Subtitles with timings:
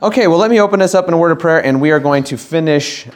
[0.00, 2.00] Okay, well, let me open this up in a word of prayer, and we are
[2.00, 3.06] going to finish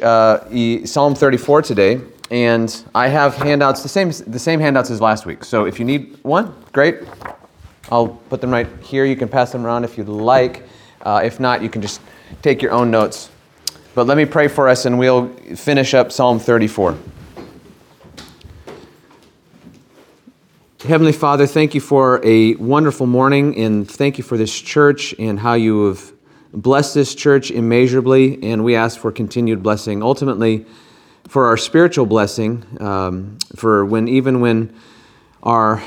[0.00, 2.00] uh, Psalm 34 today.
[2.30, 5.42] And I have handouts, the same, the same handouts as last week.
[5.42, 7.00] So if you need one, great.
[7.90, 9.04] I'll put them right here.
[9.04, 10.62] You can pass them around if you'd like.
[11.02, 12.00] Uh, if not, you can just
[12.42, 13.28] take your own notes.
[13.96, 16.96] But let me pray for us, and we'll finish up Psalm 34.
[20.86, 25.40] Heavenly Father, thank you for a wonderful morning, and thank you for this church and
[25.40, 26.12] how you have
[26.52, 28.42] blessed this church immeasurably.
[28.42, 30.02] And we ask for continued blessing.
[30.02, 30.66] Ultimately,
[31.28, 34.74] for our spiritual blessing, um, for when even when
[35.42, 35.82] our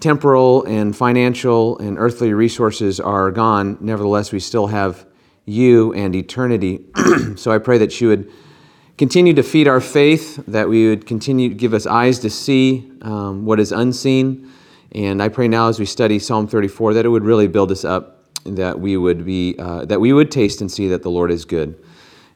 [0.00, 5.06] temporal and financial and earthly resources are gone, nevertheless, we still have
[5.44, 6.84] you and eternity.
[7.36, 8.30] so I pray that you would
[8.98, 12.90] continue to feed our faith, that we would continue to give us eyes to see
[13.02, 14.50] um, what is unseen.
[14.92, 17.84] And I pray now as we study Psalm 34 that it would really build us
[17.84, 18.15] up,
[18.54, 21.44] that we would be, uh, that we would taste and see that the Lord is
[21.44, 21.76] good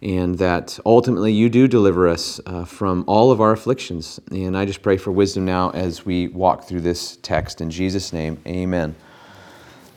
[0.03, 4.19] and that ultimately you do deliver us uh, from all of our afflictions.
[4.31, 7.61] And I just pray for wisdom now as we walk through this text.
[7.61, 8.95] In Jesus' name, amen.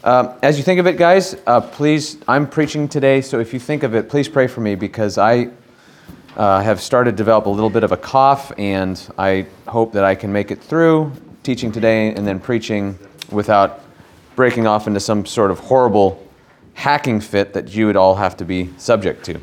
[0.03, 3.59] Um, as you think of it, guys, uh, please, I'm preaching today, so if you
[3.59, 5.49] think of it, please pray for me because I
[6.35, 10.03] uh, have started to develop a little bit of a cough, and I hope that
[10.03, 12.99] I can make it through teaching today and then preaching
[13.31, 13.82] without
[14.35, 16.25] breaking off into some sort of horrible
[16.73, 19.39] hacking fit that you would all have to be subject to.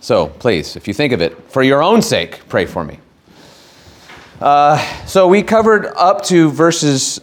[0.00, 2.98] So please, if you think of it, for your own sake, pray for me.
[4.40, 7.20] Uh, so we covered up to verses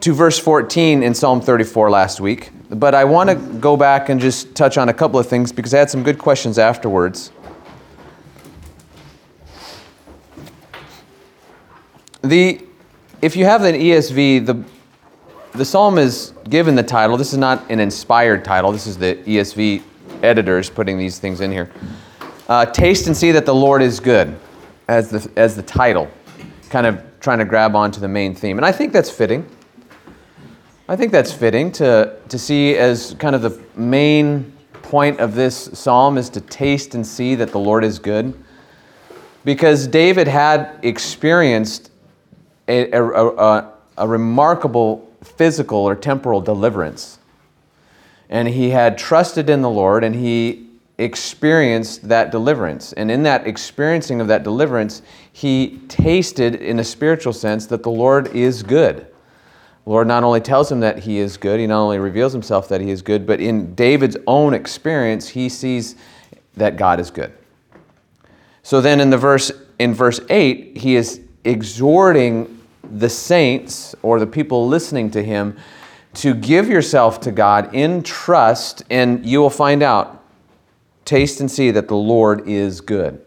[0.00, 4.20] to verse 14 in Psalm 34 last week, but I want to go back and
[4.20, 7.30] just touch on a couple of things because I had some good questions afterwards.
[12.22, 12.60] The
[13.20, 14.64] if you have an ESV, the
[15.54, 17.16] the psalm is given the title.
[17.16, 18.72] This is not an inspired title.
[18.72, 19.82] This is the ESV
[20.22, 21.70] editors putting these things in here.
[22.48, 24.36] Uh, Taste and see that the Lord is good,
[24.88, 26.10] as the, as the title,
[26.70, 28.58] kind of trying to grab onto the main theme.
[28.58, 29.48] And I think that's fitting.
[30.88, 34.52] I think that's fitting to, to see as kind of the main
[34.82, 38.34] point of this psalm is to taste and see that the Lord is good.
[39.44, 41.92] Because David had experienced
[42.66, 47.18] a, a, a, a remarkable physical or temporal deliverance
[48.28, 50.66] and he had trusted in the Lord and he
[50.98, 52.92] experienced that deliverance.
[52.92, 55.02] And in that experiencing of that deliverance,
[55.32, 59.06] he tasted, in a spiritual sense, that the Lord is good.
[59.84, 62.68] The Lord not only tells him that he is good, he not only reveals himself
[62.68, 65.96] that he is good, but in David's own experience, he sees
[66.56, 67.32] that God is good.
[68.62, 72.53] So then in the verse in verse 8, he is exhorting
[72.92, 75.56] the saints or the people listening to him
[76.14, 80.22] to give yourself to God in trust, and you will find out,
[81.04, 83.20] taste and see that the Lord is good.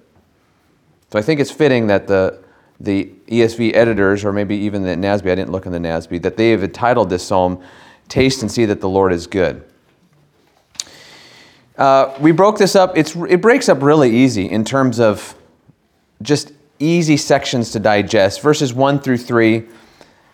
[1.11, 2.39] So I think it's fitting that the,
[2.79, 6.37] the ESV editors, or maybe even the NASB, I didn't look in the NASB, that
[6.37, 7.61] they have entitled this psalm,
[8.07, 9.63] Taste and See That the Lord is Good.
[11.77, 15.35] Uh, we broke this up, it's, it breaks up really easy in terms of
[16.21, 18.41] just easy sections to digest.
[18.41, 19.63] Verses 1 through 3,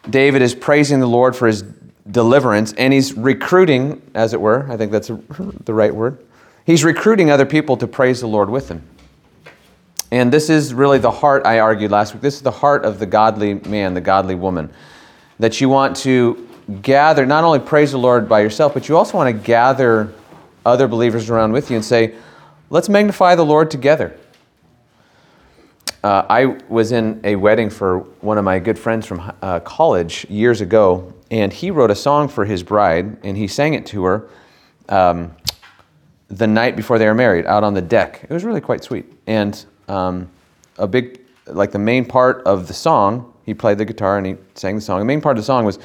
[0.10, 1.64] David is praising the Lord for his
[2.10, 5.08] deliverance, and he's recruiting, as it were, I think that's
[5.66, 6.24] the right word.
[6.66, 8.84] He's recruiting other people to praise the Lord with him.
[10.12, 13.00] And this is really the heart, I argued last week, this is the heart of
[13.00, 14.72] the godly man, the godly woman.
[15.40, 16.48] That you want to
[16.82, 20.14] gather, not only praise the Lord by yourself, but you also want to gather
[20.66, 22.16] other believers around with you and say,
[22.70, 24.18] let's magnify the Lord together.
[26.04, 30.26] Uh, I was in a wedding for one of my good friends from uh, college
[30.30, 34.04] years ago, and he wrote a song for his bride, and he sang it to
[34.04, 34.30] her
[34.90, 35.34] um,
[36.28, 38.20] the night before they were married, out on the deck.
[38.24, 39.06] It was really quite sweet.
[39.28, 40.30] And um,
[40.78, 44.36] a big, like the main part of the song, he played the guitar and he
[44.56, 45.00] sang the song.
[45.00, 45.80] The main part of the song was,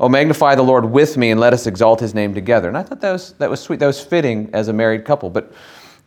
[0.00, 2.82] "Oh, magnify the Lord with me, and let us exalt His name together." And I
[2.82, 3.80] thought that was that was sweet.
[3.80, 5.50] That was fitting as a married couple, but.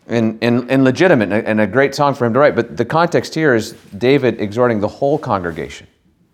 [0.07, 2.55] And, and, and legitimate and a great song for him to write.
[2.55, 5.87] But the context here is David exhorting the whole congregation,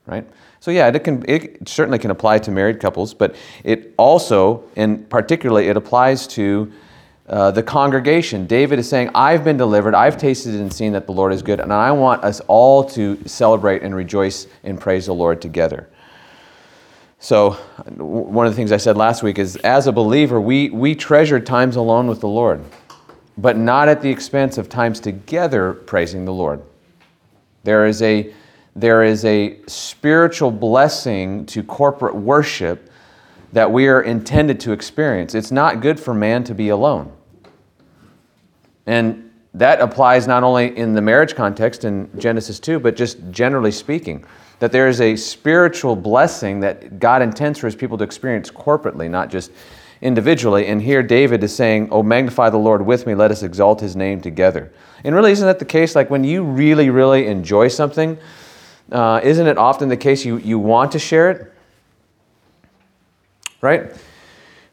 [0.05, 0.27] right?
[0.61, 5.09] So yeah, it can it certainly can apply to married couples, but it also, and
[5.09, 6.71] particularly, it applies to
[7.27, 8.45] uh, the congregation.
[8.45, 9.95] David is saying, "I've been delivered.
[9.95, 13.17] I've tasted and seen that the Lord is good, and I want us all to
[13.25, 15.89] celebrate and rejoice and praise the Lord together."
[17.17, 17.51] So,
[17.97, 21.39] one of the things I said last week is, as a believer, we we treasure
[21.39, 22.63] times alone with the Lord,
[23.41, 26.61] but not at the expense of times together praising the Lord.
[27.63, 28.33] There is a
[28.73, 32.89] there is a spiritual blessing to corporate worship
[33.51, 35.35] that we are intended to experience.
[35.35, 37.11] It's not good for man to be alone.
[38.85, 43.71] And that applies not only in the marriage context in Genesis 2, but just generally
[43.71, 44.23] speaking.
[44.59, 49.09] That there is a spiritual blessing that God intends for his people to experience corporately,
[49.09, 49.51] not just
[50.01, 50.67] individually.
[50.67, 53.95] And here David is saying, Oh, magnify the Lord with me, let us exalt his
[53.95, 54.71] name together.
[55.03, 55.95] And really, isn't that the case?
[55.95, 58.17] Like when you really, really enjoy something,
[58.91, 61.53] uh, isn't it often the case you, you want to share it?
[63.61, 63.93] Right?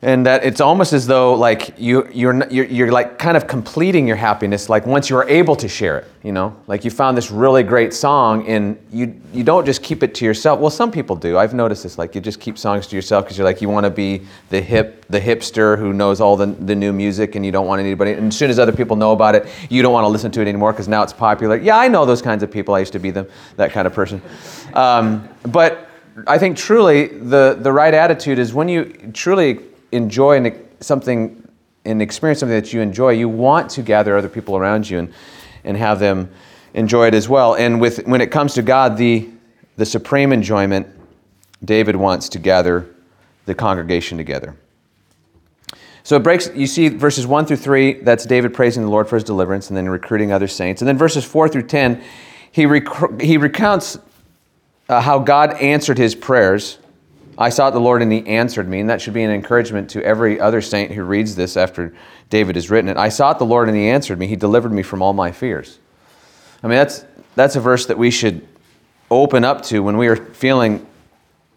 [0.02, 4.06] And that it's almost as though like you you're, you're you're like kind of completing
[4.06, 6.54] your happiness like once you are able to share it you know?
[6.66, 10.26] Like you found this really great song and you you don't just keep it to
[10.26, 10.60] yourself.
[10.60, 11.38] Well some people do.
[11.38, 13.84] I've noticed this like you just keep songs to yourself because you're like you want
[13.84, 17.52] to be the hip the hipster who knows all the, the new music and you
[17.52, 20.04] don't want anybody and as soon as other people know about it you don't want
[20.04, 21.56] to listen to it anymore because now it's popular.
[21.56, 22.74] Yeah i know those kinds of people.
[22.74, 24.20] I used to be them that kind of person.
[24.74, 25.88] Um, but
[26.26, 29.60] i think truly the the right attitude is when you truly
[29.92, 31.48] enjoy something
[31.84, 35.12] and experience something that you enjoy, you want to gather other people around you and,
[35.64, 36.30] and have them
[36.74, 37.54] enjoy it as well.
[37.54, 39.28] And with, when it comes to God, the,
[39.76, 40.86] the supreme enjoyment,
[41.64, 42.94] David wants to gather
[43.46, 44.56] the congregation together.
[46.02, 49.16] So it breaks, you see verses 1 through 3, that's David praising the Lord for
[49.16, 50.80] his deliverance and then recruiting other saints.
[50.80, 52.02] And then verses 4 through 10,
[52.52, 53.98] he, rec- he recounts
[54.88, 56.78] uh, how God answered his prayers
[57.38, 58.80] I sought the Lord and he answered me.
[58.80, 61.94] And that should be an encouragement to every other saint who reads this after
[62.30, 62.96] David has written it.
[62.96, 64.26] I sought the Lord and he answered me.
[64.26, 65.78] He delivered me from all my fears.
[66.62, 67.04] I mean, that's,
[67.36, 68.46] that's a verse that we should
[69.08, 70.84] open up to when we are feeling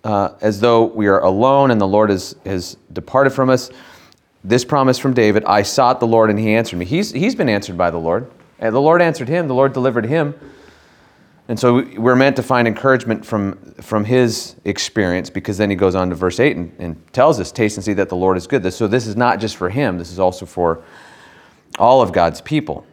[0.03, 3.71] uh, as though we are alone and the Lord has, has departed from us.
[4.43, 6.85] This promise from David I sought the Lord and he answered me.
[6.85, 8.29] He's, he's been answered by the Lord.
[8.59, 10.35] And the Lord answered him, the Lord delivered him.
[11.47, 15.95] And so we're meant to find encouragement from, from his experience because then he goes
[15.95, 18.47] on to verse 8 and, and tells us, Taste and see that the Lord is
[18.47, 18.71] good.
[18.73, 20.83] So this is not just for him, this is also for
[21.79, 22.85] all of God's people.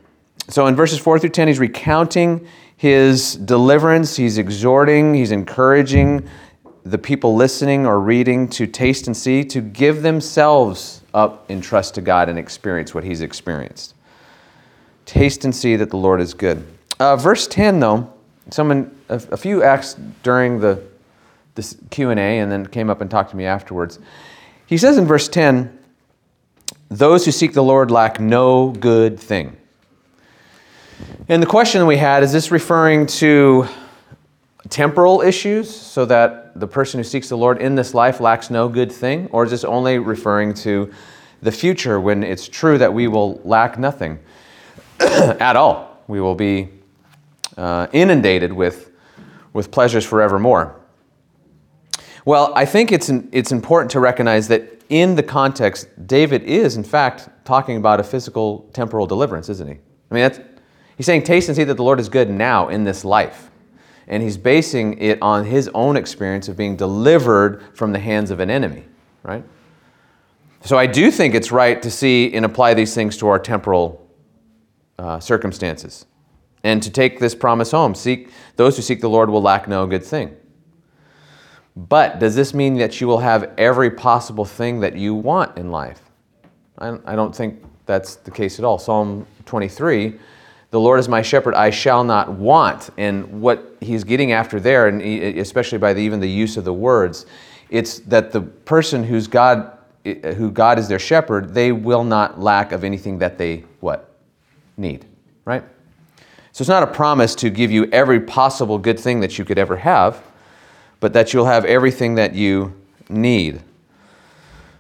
[0.49, 2.47] So in verses 4 through 10, he's recounting
[2.77, 6.27] his deliverance, he's exhorting, he's encouraging
[6.85, 11.95] the people listening or reading to taste and see, to give themselves up in trust
[11.97, 13.95] to God and experience what he's experienced.
[15.05, 16.67] Taste and see that the Lord is good.
[16.99, 18.13] Uh, verse 10, though,
[18.51, 20.83] someone, a, a few asked during the
[21.59, 23.99] this Q&A and then came up and talked to me afterwards.
[24.67, 25.77] He says in verse 10,
[26.89, 29.57] those who seek the Lord lack no good thing.
[31.29, 33.67] And the question we had is this referring to
[34.69, 38.69] temporal issues so that the person who seeks the Lord in this life lacks no
[38.69, 39.29] good thing?
[39.33, 40.93] Or is this only referring to
[41.43, 44.21] the future when it's true that we will lack nothing
[45.01, 46.05] at all?
[46.07, 46.69] We will be
[47.59, 48.91] uh, inundated with,
[49.53, 50.81] with pleasures forevermore.
[52.25, 56.85] Well, I think it's, it's important to recognize that in the context, David is, in
[56.85, 59.75] fact, talking about a physical temporal deliverance, isn't he?
[59.75, 60.41] I mean, that's,
[60.97, 63.51] he's saying, Taste and see that the Lord is good now in this life.
[64.07, 68.41] And he's basing it on his own experience of being delivered from the hands of
[68.41, 68.85] an enemy,
[69.23, 69.45] right?
[70.65, 74.07] So I do think it's right to see and apply these things to our temporal
[74.99, 76.07] uh, circumstances
[76.65, 77.95] and to take this promise home.
[77.95, 80.37] Seek those who seek the Lord will lack no good thing.
[81.77, 85.71] But does this mean that you will have every possible thing that you want in
[85.71, 86.01] life?
[86.79, 88.79] I, don't think that's the case at all.
[88.79, 90.19] Psalm 23
[90.71, 92.91] the Lord is my shepherd, I shall not want.
[92.99, 96.75] And what he's getting after there, and especially by the, even the use of the
[96.75, 97.25] words,
[97.71, 102.73] it's that the person who's God, who God is their shepherd, they will not lack
[102.73, 104.15] of anything that they what
[104.77, 105.07] need,
[105.45, 105.65] right?
[106.59, 109.59] So it's not a promise to give you every possible good thing that you could
[109.59, 110.21] ever have,
[110.99, 112.75] but that you'll have everything that you
[113.09, 113.63] need.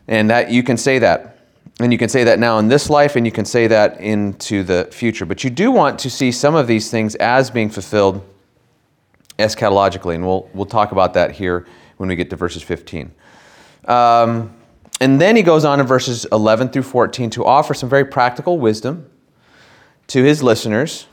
[0.08, 1.38] And that you can say that.
[1.78, 4.64] And you can say that now in this life, and you can say that into
[4.64, 5.25] the future.
[5.25, 8.26] But you do want to see some of these things as being fulfilled
[9.38, 11.64] eschatologically, and we'll, we'll talk about that here
[11.99, 13.12] when we get to verses 15.
[13.85, 14.52] Um,
[15.00, 18.58] and then he goes on in verses 11 through 14 to offer some very practical
[18.58, 19.08] wisdom
[20.08, 21.06] to his listeners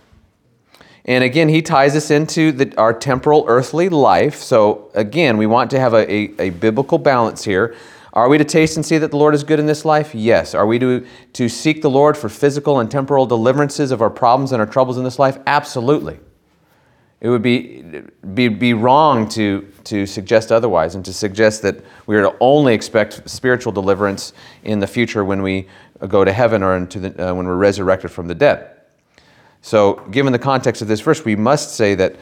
[1.06, 4.36] and again, he ties us into the, our temporal earthly life.
[4.36, 7.76] So again, we want to have a, a, a, biblical balance here.
[8.14, 10.16] Are we to taste and see that the Lord is good in this life?
[10.16, 10.56] Yes.
[10.56, 14.52] Are we to, to seek the Lord for physical and temporal deliverances of our problems
[14.52, 15.38] and our troubles in this life?
[15.46, 16.20] Absolutely.
[17.22, 17.84] It would be,
[18.34, 22.74] be, be wrong to, to suggest otherwise and to suggest that we are to only
[22.74, 24.34] expect spiritual deliverance
[24.64, 25.68] in the future when we
[26.08, 28.75] go to heaven or into the, uh, when we're resurrected from the dead.
[29.66, 32.18] So, given the context of this verse, we must say that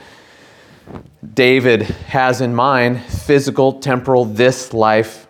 [1.34, 5.28] David has in mind physical, temporal, this life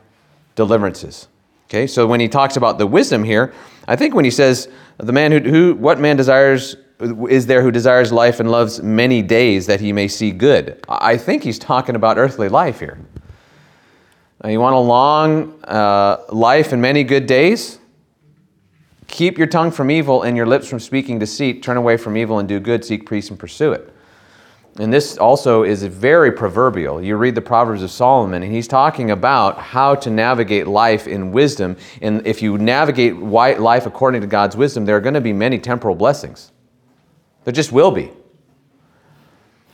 [0.53, 1.27] deliverances.
[1.65, 3.51] Okay, so when he talks about the wisdom here,
[3.87, 6.75] I think when he says, the man who, who what man desires
[7.29, 10.79] is there who desires life and loves many days that he may see good.
[10.87, 12.99] I think he's talking about earthly life here.
[14.45, 17.79] You want a long uh, life and many good days?
[19.07, 21.63] Keep your tongue from evil and your lips from speaking deceit.
[21.63, 22.85] Turn away from evil and do good.
[22.85, 23.93] Seek peace and pursue it.
[24.79, 27.01] And this also is very proverbial.
[27.01, 31.31] You read the Proverbs of Solomon, and he's talking about how to navigate life in
[31.31, 31.77] wisdom.
[32.01, 35.59] And if you navigate life according to God's wisdom, there are going to be many
[35.59, 36.51] temporal blessings.
[37.43, 38.11] There just will be.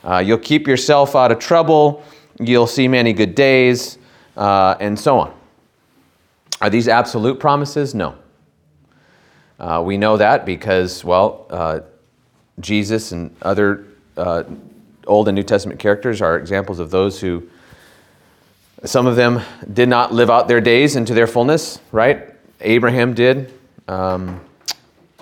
[0.04, 2.02] Uh, you'll keep yourself out of trouble.
[2.38, 3.96] You'll see many good days,
[4.36, 5.34] uh, and so on.
[6.60, 7.94] Are these absolute promises?
[7.94, 8.16] No.
[9.60, 11.80] Uh, we know that because, well, uh,
[12.60, 13.84] Jesus and other
[14.16, 14.44] uh,
[15.06, 17.46] Old and New Testament characters are examples of those who,
[18.84, 22.34] some of them did not live out their days into their fullness, right?
[22.62, 23.52] Abraham did.
[23.86, 24.40] Um,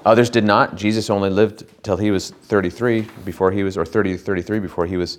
[0.07, 0.76] others did not.
[0.76, 4.97] Jesus only lived till he was 33 before he was, or 30 33 before he
[4.97, 5.18] was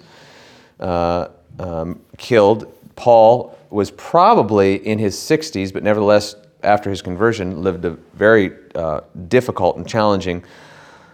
[0.79, 1.27] uh,
[1.59, 2.73] um, killed.
[2.95, 9.01] Paul was probably in his 60s, but nevertheless after his conversion, lived a very uh,
[9.27, 10.43] difficult and challenging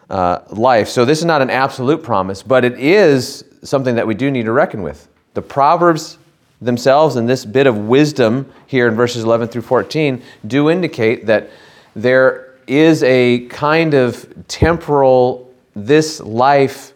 [0.10, 0.88] uh, life.
[0.90, 4.46] So, this is not an absolute promise, but it is something that we do need
[4.46, 5.08] to reckon with.
[5.34, 6.18] The Proverbs
[6.62, 11.50] themselves and this bit of wisdom here in verses 11 through 14 do indicate that
[11.96, 16.94] there is a kind of temporal, this life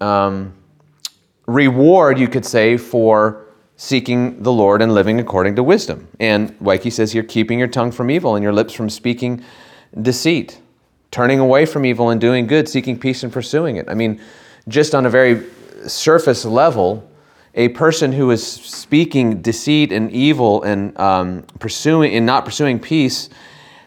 [0.00, 0.52] um,
[1.46, 3.41] reward, you could say, for
[3.82, 6.06] seeking the Lord and living according to wisdom.
[6.20, 9.42] And like he says here, keeping your tongue from evil and your lips from speaking
[10.00, 10.60] deceit,
[11.10, 13.88] turning away from evil and doing good, seeking peace and pursuing it.
[13.88, 14.20] I mean,
[14.68, 15.48] just on a very
[15.88, 17.10] surface level,
[17.56, 23.30] a person who is speaking deceit and evil and um, pursuing and not pursuing peace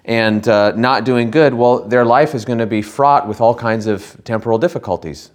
[0.03, 3.55] and uh, not doing good, well, their life is going to be fraught with all
[3.55, 5.31] kinds of temporal difficulties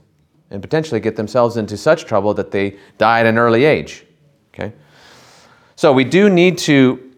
[0.51, 4.05] and potentially get themselves into such trouble that they die at an early age.
[4.55, 4.73] Okay?
[5.77, 7.13] So we do need to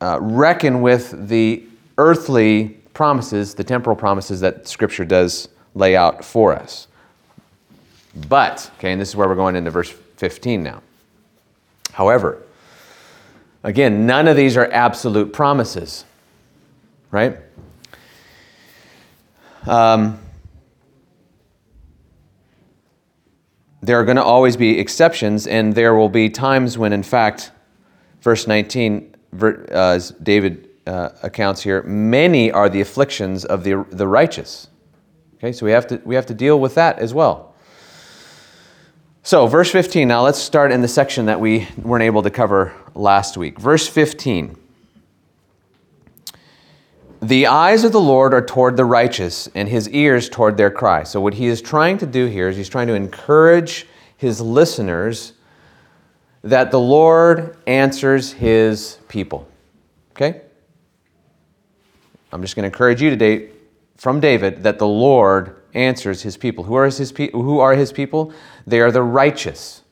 [0.00, 1.64] uh, reckon with the
[1.98, 6.88] earthly promises, the temporal promises that Scripture does lay out for us.
[8.28, 10.82] But, okay, and this is where we're going into verse 15 now.
[11.92, 12.42] However,
[13.62, 16.04] again, none of these are absolute promises,
[17.10, 17.38] right?
[19.66, 20.21] Um,
[23.82, 27.50] there are going to always be exceptions, and there will be times when, in fact,
[28.20, 34.06] verse 19, uh, as David uh, accounts here, many are the afflictions of the, the
[34.06, 34.68] righteous.
[35.36, 37.54] Okay, so we have, to, we have to deal with that as well.
[39.24, 42.72] So, verse 15, now let's start in the section that we weren't able to cover
[42.94, 43.58] last week.
[43.58, 44.56] Verse 15.
[47.22, 51.04] The eyes of the Lord are toward the righteous, and his ears toward their cry.
[51.04, 53.86] So, what he is trying to do here is he's trying to encourage
[54.16, 55.32] his listeners
[56.42, 59.46] that the Lord answers his people.
[60.10, 60.42] Okay?
[62.32, 63.50] I'm just going to encourage you today
[63.96, 66.64] from David that the Lord answers his people.
[66.64, 68.32] Who are his, pe- who are his people?
[68.66, 69.82] They are the righteous.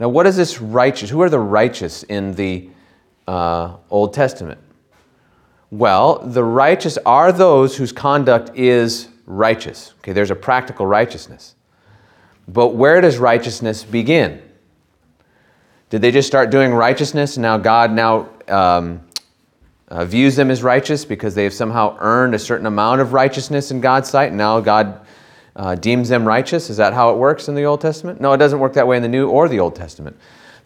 [0.00, 1.10] Now, what is this righteous?
[1.10, 2.70] Who are the righteous in the
[3.28, 4.60] uh, Old Testament?
[5.70, 9.92] Well, the righteous are those whose conduct is righteous.
[9.98, 11.54] Okay, there's a practical righteousness.
[12.46, 14.42] But where does righteousness begin?
[15.90, 19.00] Did they just start doing righteousness and now God now um,
[19.88, 23.70] uh, views them as righteous because they have somehow earned a certain amount of righteousness
[23.70, 25.00] in God's sight and now God
[25.56, 26.70] uh, deems them righteous?
[26.70, 28.20] Is that how it works in the Old Testament?
[28.20, 30.16] No, it doesn't work that way in the New or the Old Testament.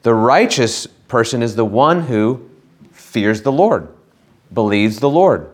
[0.03, 2.49] The righteous person is the one who
[2.93, 3.89] fears the Lord
[4.53, 5.49] believes the Lord,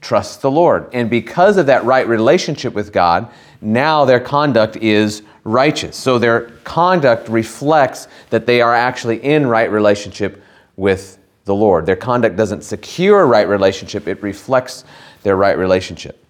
[0.00, 0.88] trusts the Lord.
[0.92, 3.28] And because of that right relationship with God,
[3.60, 5.96] now their conduct is righteous.
[5.96, 10.42] So their conduct reflects that they are actually in right relationship
[10.76, 11.86] with the Lord.
[11.86, 14.84] Their conduct doesn't secure right relationship, it reflects
[15.22, 16.24] their right relationship.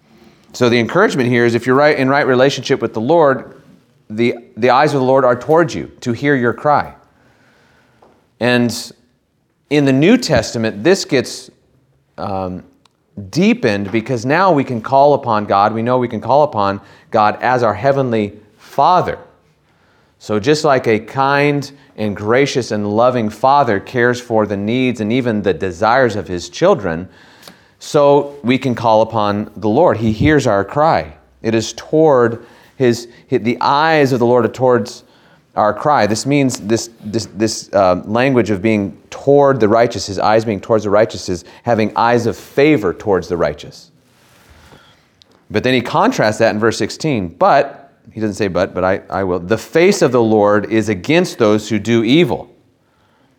[0.53, 3.61] So the encouragement here is if you're right in right relationship with the Lord,
[4.09, 6.95] the, the eyes of the Lord are towards you to hear your cry.
[8.39, 8.91] And
[9.69, 11.49] in the New Testament, this gets
[12.17, 12.63] um,
[13.29, 15.73] deepened because now we can call upon God.
[15.73, 16.81] We know we can call upon
[17.11, 19.19] God as our heavenly Father.
[20.19, 25.13] So, just like a kind and gracious and loving father cares for the needs and
[25.13, 27.07] even the desires of his children,
[27.79, 29.97] so we can call upon the Lord.
[29.97, 31.15] He hears our cry.
[31.41, 32.45] It is toward
[32.75, 35.03] his, the eyes of the Lord are towards
[35.55, 36.05] our cry.
[36.05, 40.59] This means this, this, this uh, language of being toward the righteous, his eyes being
[40.59, 43.91] towards the righteous, is having eyes of favor towards the righteous.
[45.49, 47.29] But then he contrasts that in verse 16.
[47.29, 49.39] But, he doesn't say but, but I, I will.
[49.39, 52.53] The face of the Lord is against those who do evil.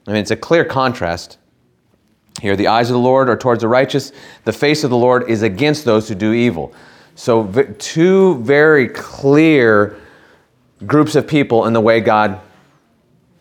[0.06, 1.38] I mean, it's a clear contrast.
[2.40, 4.12] Here, the eyes of the Lord are towards the righteous,
[4.44, 6.74] the face of the Lord is against those who do evil.
[7.14, 9.98] So, two very clear
[10.86, 12.40] groups of people and the way God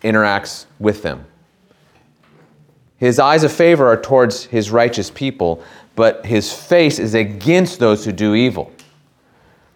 [0.02, 1.26] interacts with them.
[2.98, 5.64] His eyes of favor are towards his righteous people,
[5.96, 8.72] but his face is against those who do evil.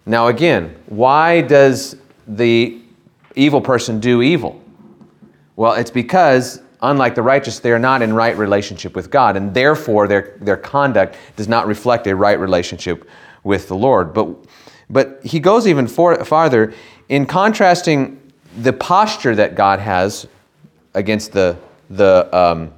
[0.06, 1.96] Now, again, why does
[2.26, 2.80] the
[3.36, 4.60] evil person do evil?
[5.56, 9.52] Well, it's because, unlike the righteous, they are not in right relationship with God, and
[9.52, 13.08] therefore their, their conduct does not reflect a right relationship
[13.44, 14.14] with the Lord.
[14.14, 14.28] But,
[14.90, 16.74] but he goes even for, farther
[17.08, 18.20] in contrasting
[18.58, 20.26] the posture that God has
[20.94, 21.56] against the,
[21.88, 22.74] the, um,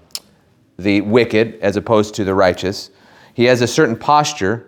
[0.78, 2.90] the wickid as opposed to the righteous.
[3.34, 4.66] He has a certain posture.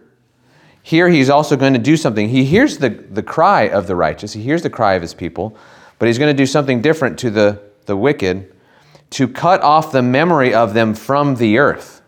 [0.82, 2.30] Here, he's also going to do something.
[2.30, 5.56] He hears the, the cry of the righteous, he hears the cry of his people,
[5.98, 8.52] but he's going to do something different to the, the wicked
[9.10, 12.02] to cut off the memory of them from the earth.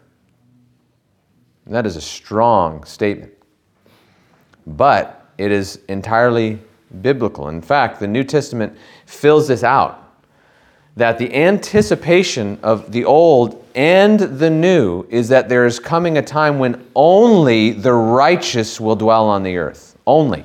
[1.67, 3.33] And that is a strong statement.
[4.67, 6.59] But it is entirely
[7.03, 7.49] biblical.
[7.49, 8.77] In fact, the New Testament
[9.07, 10.03] fills this out
[10.97, 16.23] that the anticipation of the old and the new is that there is coming a
[16.23, 19.99] time when only the righteous will dwell on the earth.
[20.07, 20.45] Only.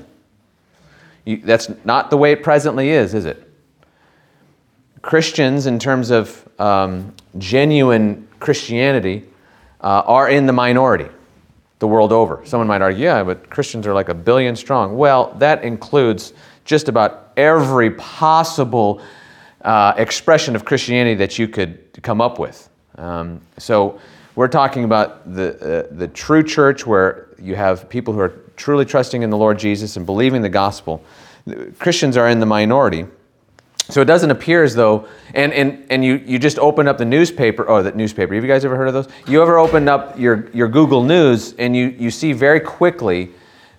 [1.23, 3.49] You, that's not the way it presently is, is it?
[5.01, 9.23] Christians, in terms of um, genuine Christianity,
[9.79, 11.07] uh, are in the minority
[11.81, 12.41] the world over.
[12.45, 14.95] Someone might argue, yeah, but Christians are like a billion strong.
[14.95, 16.33] Well, that includes
[16.63, 19.01] just about every possible
[19.63, 22.69] uh, expression of Christianity that you could come up with.
[22.99, 23.99] Um, so
[24.35, 28.85] we're talking about the, uh, the true church where you have people who are truly
[28.85, 31.03] trusting in the Lord Jesus and believing the gospel.
[31.79, 33.07] Christians are in the minority.
[33.91, 37.03] So it doesn't appear as though, and, and, and you, you just open up the
[37.03, 38.33] newspaper, oh, the newspaper.
[38.33, 39.09] Have you guys ever heard of those?
[39.27, 43.31] You ever open up your, your Google News and you, you see very quickly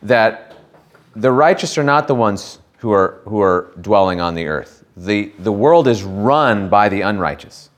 [0.03, 0.55] that
[1.16, 4.85] the righteous are not the ones who are, who are dwelling on the earth.
[4.98, 7.70] The, the world is run by the unrighteous.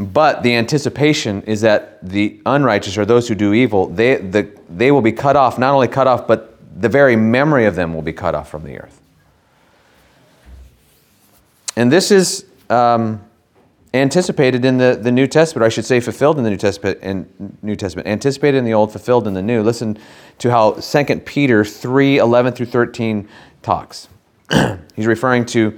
[0.00, 4.90] But the anticipation is that the unrighteous, or those who do evil, they, the, they
[4.90, 8.02] will be cut off, not only cut off, but the very memory of them will
[8.02, 9.00] be cut off from the earth.
[11.76, 13.20] And this is um,
[13.94, 16.98] anticipated in the, the New Testament, or I should say fulfilled in the New Testament,
[17.00, 19.62] in New Testament, anticipated in the Old, fulfilled in the New.
[19.62, 19.98] Listen
[20.38, 23.28] to how 2 Peter 3, 11 through 13
[23.62, 24.08] talks.
[24.96, 25.76] He's referring to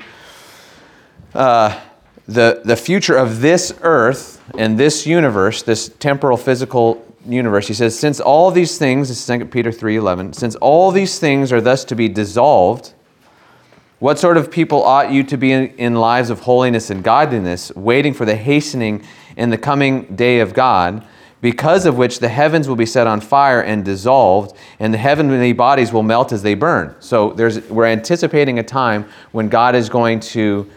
[1.34, 1.80] uh,
[2.26, 7.68] the, the future of this earth and this universe, this temporal physical universe.
[7.68, 11.18] He says, since all these things, this is 2 Peter 3, 11, since all these
[11.18, 12.94] things are thus to be dissolved,
[13.98, 17.74] what sort of people ought you to be in, in, lives of holiness and godliness,
[17.74, 19.02] waiting for the hastening
[19.36, 21.06] and the coming day of God,
[21.40, 25.52] because of which the heavens will be set on fire and dissolved, and the heavenly
[25.52, 26.94] bodies will melt as they burn?
[27.00, 27.28] So
[27.70, 30.70] we're anticipating a time when God is going to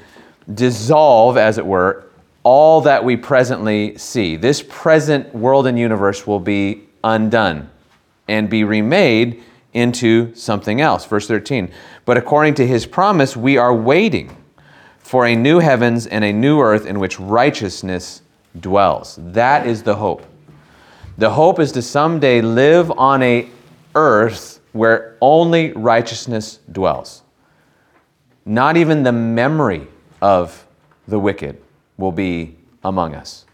[0.54, 2.06] dissolve, as it were,
[2.44, 4.38] all that we presently see.
[4.38, 7.70] This present world and universe will be undone
[8.28, 11.06] and be remade into something else.
[11.06, 11.72] Verse 13.
[12.06, 14.36] But according to his promise, we are waiting
[14.98, 18.22] for a new heavens and a new earth in which righteousness
[18.60, 19.18] dwells.
[19.22, 20.26] That is the hope.
[21.18, 23.50] The hope is to someday live on a
[23.96, 27.24] earth where only righteousness dwells.
[28.46, 29.88] Not even the memory
[30.22, 30.66] of
[31.08, 31.62] the wicked
[31.98, 33.46] will be among us.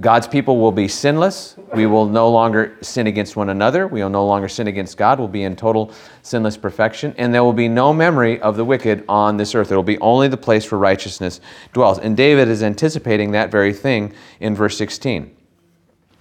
[0.00, 1.56] God's people will be sinless.
[1.74, 3.86] We will no longer sin against one another.
[3.86, 5.18] We will no longer sin against God.
[5.18, 7.14] We'll be in total sinless perfection.
[7.18, 9.70] And there will be no memory of the wicked on this earth.
[9.70, 11.42] It will be only the place where righteousness
[11.74, 11.98] dwells.
[11.98, 15.36] And David is anticipating that very thing in verse 16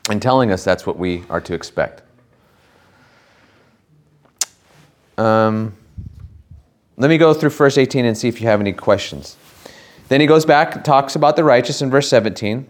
[0.10, 2.02] and telling us that's what we are to expect.
[5.18, 5.74] Um,
[6.98, 9.38] let me go through verse 18 and see if you have any questions.
[10.10, 12.68] Then he goes back and talks about the righteous in verse 17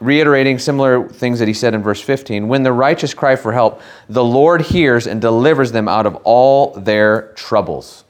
[0.00, 3.80] reiterating similar things that he said in verse 15 when the righteous cry for help
[4.08, 8.04] the lord hears and delivers them out of all their troubles.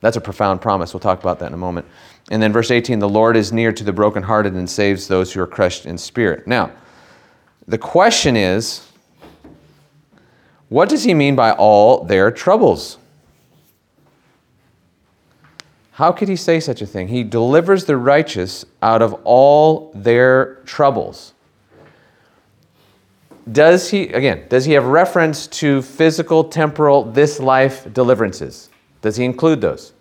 [0.00, 0.92] That's a profound promise.
[0.92, 1.86] We'll talk about that in a moment.
[2.30, 5.40] And then verse 18 the lord is near to the brokenhearted and saves those who
[5.40, 6.46] are crushed in spirit.
[6.46, 6.70] Now
[7.66, 8.86] the question is
[10.68, 12.98] what does he mean by all their troubles
[15.92, 17.08] How could he say such a thing?
[17.08, 21.34] He delivers the righteous out of all their troubles.
[23.50, 28.70] Does he, again, does he have reference to physical, temporal, this life deliverances?
[29.02, 29.92] Does he include those?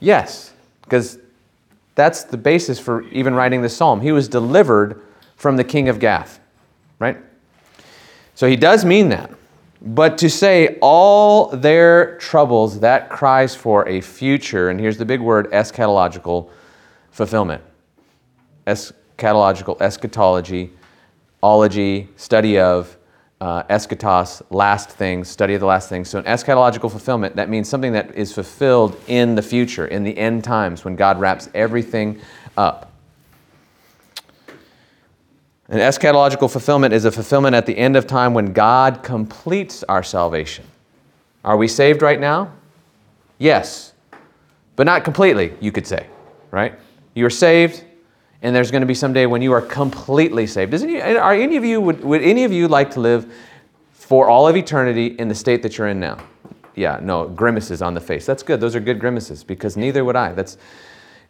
[0.00, 1.18] Yes, because
[1.94, 4.00] that's the basis for even writing this psalm.
[4.00, 5.00] He was delivered
[5.36, 6.40] from the king of Gath,
[6.98, 7.16] right?
[8.34, 9.30] So he does mean that.
[9.84, 15.20] But to say all their troubles, that cries for a future, and here's the big
[15.20, 16.48] word eschatological
[17.10, 17.62] fulfillment.
[18.66, 20.72] Eschatological, eschatology,
[21.42, 22.96] ology, study of,
[23.42, 26.08] uh, eschatos, last things, study of the last things.
[26.08, 30.16] So, an eschatological fulfillment, that means something that is fulfilled in the future, in the
[30.16, 32.22] end times, when God wraps everything
[32.56, 32.93] up.
[35.68, 40.02] An eschatological fulfillment is a fulfillment at the end of time when God completes our
[40.02, 40.66] salvation.
[41.44, 42.52] Are we saved right now?
[43.38, 43.94] Yes,
[44.76, 46.06] but not completely, you could say,
[46.50, 46.78] right?
[47.14, 47.84] You're saved,
[48.42, 50.74] and there's going to be some day when you are completely saved.
[50.74, 53.32] Any, are any of you would, would any of you like to live
[53.92, 56.18] for all of eternity in the state that you're in now?
[56.74, 58.26] Yeah, no, grimaces on the face.
[58.26, 58.60] That's good.
[58.60, 60.32] Those are good grimaces because neither would I.
[60.32, 60.58] That's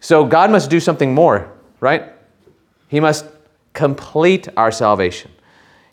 [0.00, 2.12] so God must do something more, right?
[2.88, 3.26] He must
[3.74, 5.30] complete our salvation.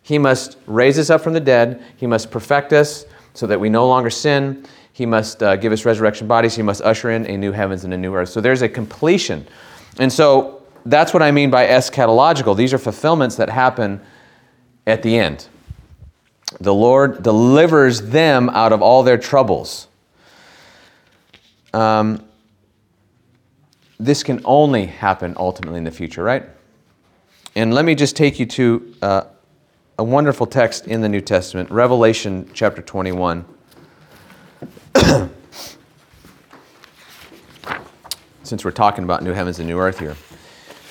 [0.02, 1.84] He must raise us up from the dead.
[1.98, 4.66] He must perfect us so that we no longer sin.
[4.94, 6.56] He must uh, give us resurrection bodies.
[6.56, 8.30] He must usher in a new heavens and a new earth.
[8.30, 9.48] So there's a completion.
[10.00, 12.56] And so that's what I mean by eschatological.
[12.56, 14.02] These are fulfillments that happen
[14.88, 15.48] at the end.
[16.60, 19.88] The Lord delivers them out of all their troubles.
[21.74, 22.26] Um,
[24.00, 26.44] this can only happen ultimately in the future, right?
[27.54, 29.24] And let me just take you to uh,
[30.00, 33.44] a wonderful text in the New Testament, Revelation chapter 21.
[38.44, 40.16] Since we're talking about new heavens and new earth here,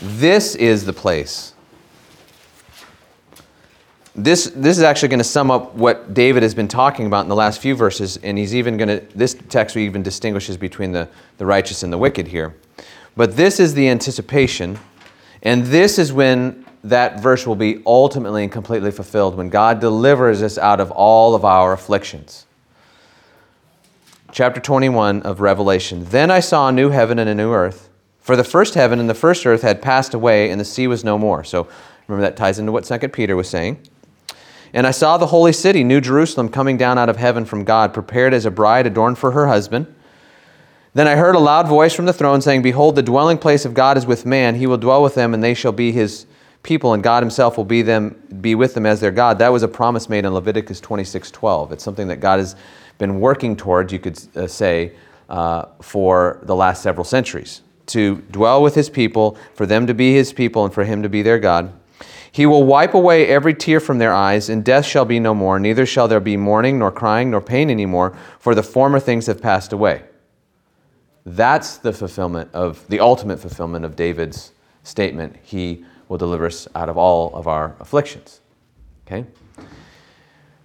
[0.03, 1.55] this is the place.
[4.15, 7.31] This, this is actually going to sum up what David has been talking about in
[7.31, 10.93] the last few verses, and he's even going to, this text we even distinguishes between
[10.93, 12.55] the, the righteous and the wicked here.
[13.17, 14.79] But this is the anticipation
[15.43, 20.43] and this is when that verse will be ultimately and completely fulfilled, when God delivers
[20.43, 22.47] us out of all of our afflictions.
[24.33, 26.05] Chapter 21 of Revelation.
[26.05, 27.89] Then I saw a new heaven and a new earth.
[28.21, 31.05] For the first heaven and the first earth had passed away, and the sea was
[31.05, 31.43] no more.
[31.43, 31.69] So
[32.07, 33.81] remember that ties into what 2 Peter was saying.
[34.73, 37.93] And I saw the holy city, New Jerusalem, coming down out of heaven from God,
[37.93, 39.93] prepared as a bride adorned for her husband.
[40.93, 43.75] Then I heard a loud voice from the throne saying, Behold, the dwelling place of
[43.75, 44.57] God is with man.
[44.57, 46.27] He will dwell with them, and they shall be his
[46.65, 49.39] people, and God himself will be them be with them as their God.
[49.39, 51.73] That was a promise made in Leviticus 26 12.
[51.73, 52.57] It's something that God has
[52.99, 54.93] been working towards, you could uh, say,
[55.29, 57.63] uh, for the last several centuries.
[57.87, 61.09] To dwell with his people, for them to be his people, and for him to
[61.09, 61.73] be their God.
[62.33, 65.61] He will wipe away every tear from their eyes, and death shall be no more,
[65.61, 69.27] neither shall there be mourning, nor crying, nor pain any more, for the former things
[69.27, 70.03] have passed away.
[71.37, 75.37] That's the fulfillment of the ultimate fulfillment of David's statement.
[75.43, 78.41] He will deliver us out of all of our afflictions.
[79.07, 79.25] Okay?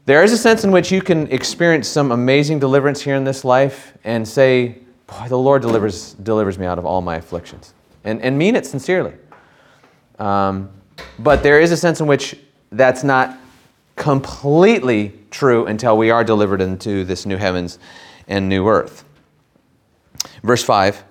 [0.06, 3.46] There is a sense in which you can experience some amazing deliverance here in this
[3.46, 7.76] life and say, Boy, the Lord delivers, delivers me out of all my afflictions.
[8.04, 9.14] And, and mean it sincerely.
[10.18, 10.72] Um,
[11.20, 12.36] but there is a sense in which
[12.72, 13.38] that's not
[13.96, 17.78] completely true until we are delivered into this new heavens
[18.28, 19.05] and new earth.
[20.44, 21.04] Verse 5,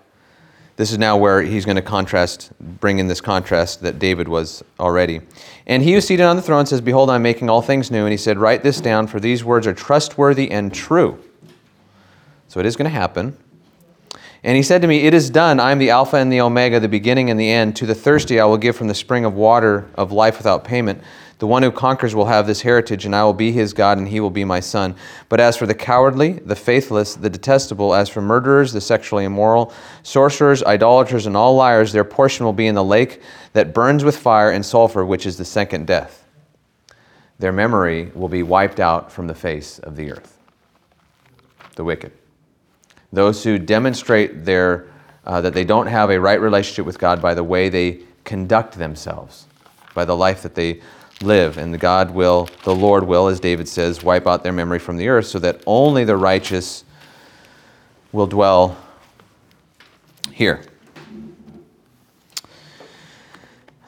[0.76, 4.64] this is now where he's going to contrast, bring in this contrast that David was
[4.80, 5.20] already.
[5.66, 8.02] And he who seated on the throne says, Behold, I'm making all things new.
[8.02, 11.22] And he said, Write this down, for these words are trustworthy and true.
[12.48, 13.36] So it is going to happen.
[14.42, 15.60] And he said to me, It is done.
[15.60, 17.76] I am the Alpha and the Omega, the beginning and the end.
[17.76, 21.00] To the thirsty I will give from the spring of water of life without payment.
[21.38, 24.06] The one who conquers will have this heritage, and I will be his God, and
[24.06, 24.94] he will be my son.
[25.28, 29.72] But as for the cowardly, the faithless, the detestable, as for murderers, the sexually immoral,
[30.04, 33.20] sorcerers, idolaters, and all liars, their portion will be in the lake
[33.52, 36.24] that burns with fire and sulfur, which is the second death.
[37.38, 40.38] Their memory will be wiped out from the face of the earth.
[41.74, 42.12] The wicked.
[43.12, 44.86] Those who demonstrate their,
[45.26, 48.78] uh, that they don't have a right relationship with God by the way they conduct
[48.78, 49.46] themselves,
[49.94, 50.80] by the life that they
[51.24, 51.58] live.
[51.58, 54.96] And the God will, the Lord will, as David says, wipe out their memory from
[54.96, 56.84] the earth so that only the righteous
[58.12, 58.76] will dwell
[60.32, 60.62] here.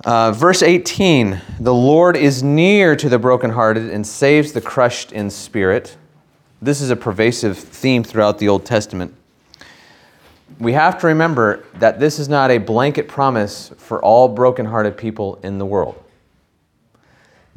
[0.05, 5.31] Uh, verse 18 The Lord is near to the brokenhearted and saves the crushed in
[5.31, 5.97] spirit.
[6.63, 9.15] This is a pervasive theme throughout the Old Testament.
[10.59, 15.39] we have to remember that this is not a blanket promise for all brokenhearted people
[15.43, 16.03] in the world.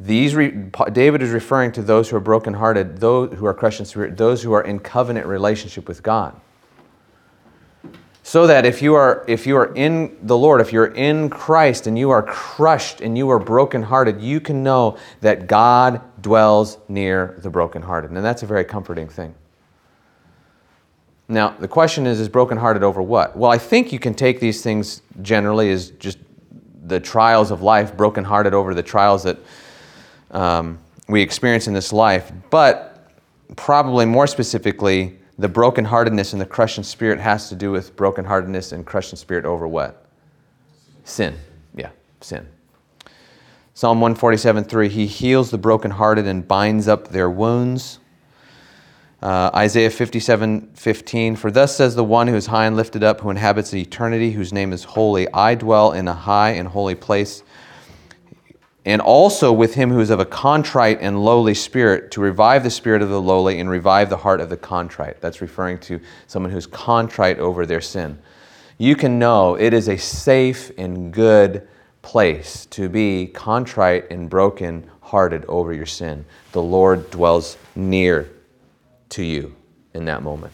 [0.00, 0.50] These re,
[0.92, 4.42] David is referring to those who are brokenhearted, those who are crushed in spirit, those
[4.42, 6.40] who are in covenant relationship with God.
[8.22, 11.86] So that if you are if you are in the Lord, if you're in Christ
[11.86, 17.38] and you are crushed and you are brokenhearted, you can know that God dwells near
[17.42, 18.10] the brokenhearted.
[18.10, 19.34] And that's a very comforting thing.
[21.28, 23.36] Now, the question is, is brokenhearted over what?
[23.36, 26.18] Well, I think you can take these things generally as just
[26.86, 29.38] the trials of life, brokenhearted over the trials that
[30.30, 33.10] um, we experience in this life, but
[33.56, 38.72] probably more specifically, the brokenheartedness and the crushed in spirit has to do with brokenheartedness
[38.72, 40.06] and crushed in spirit over what?
[41.04, 41.36] Sin.
[41.74, 41.90] Yeah,
[42.20, 42.46] sin.
[43.74, 47.98] Psalm 147 3 He heals the brokenhearted and binds up their wounds.
[49.22, 53.20] Uh, Isaiah 57 15 For thus says the one who is high and lifted up,
[53.20, 55.30] who inhabits eternity, whose name is holy.
[55.32, 57.42] I dwell in a high and holy place
[58.84, 62.70] and also with him who is of a contrite and lowly spirit, to revive the
[62.70, 65.20] spirit of the lowly and revive the heart of the contrite.
[65.20, 68.18] That's referring to someone who's contrite over their sin.
[68.78, 71.68] You can know it is a safe and good
[72.00, 76.24] place to be contrite and broken hearted over your sin.
[76.52, 78.30] The Lord dwells near
[79.10, 79.54] to you
[79.92, 80.52] in that moment.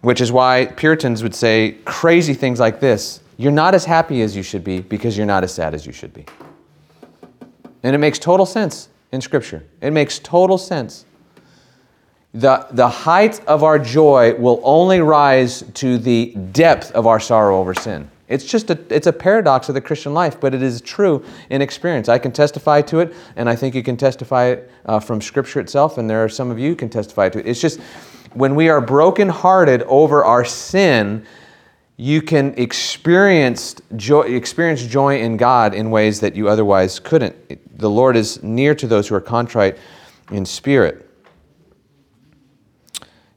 [0.00, 4.36] Which is why Puritans would say crazy things like this you're not as happy as
[4.36, 6.26] you should be because you're not as sad as you should be.
[7.82, 9.64] And it makes total sense in Scripture.
[9.80, 11.06] It makes total sense.
[12.34, 17.58] The, the height of our joy will only rise to the depth of our sorrow
[17.58, 18.10] over sin.
[18.26, 21.62] It's just a, it's a paradox of the Christian life, but it is true in
[21.62, 22.10] experience.
[22.10, 25.96] I can testify to it, and I think you can testify uh, from Scripture itself,
[25.96, 27.46] and there are some of you can testify to it.
[27.46, 27.80] It's just
[28.34, 31.24] when we are brokenhearted over our sin,
[32.00, 37.34] you can experience joy, experience joy in God in ways that you otherwise couldn't.
[37.76, 39.76] The Lord is near to those who are contrite
[40.30, 41.10] in spirit.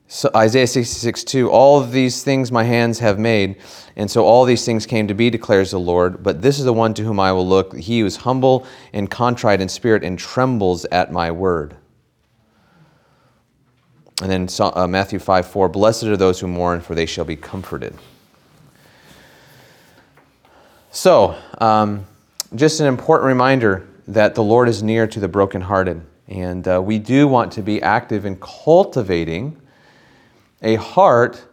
[0.08, 3.56] So Isaiah 66, 2, all these things my hands have made,
[3.95, 6.21] and so all these things came to be, declares the Lord.
[6.21, 9.10] But this is the one to whom I will look, he who is humble and
[9.10, 11.78] contrite in spirit and trembles at my word.
[14.21, 17.36] And then uh, Matthew 5, 4, blessed are those who mourn, for they shall be
[17.36, 17.97] comforted.
[20.93, 22.06] So, um,
[22.54, 26.01] just an important reminder that the Lord is near to the brokenhearted.
[26.27, 29.56] And uh, we do want to be active in cultivating
[30.62, 31.45] a heart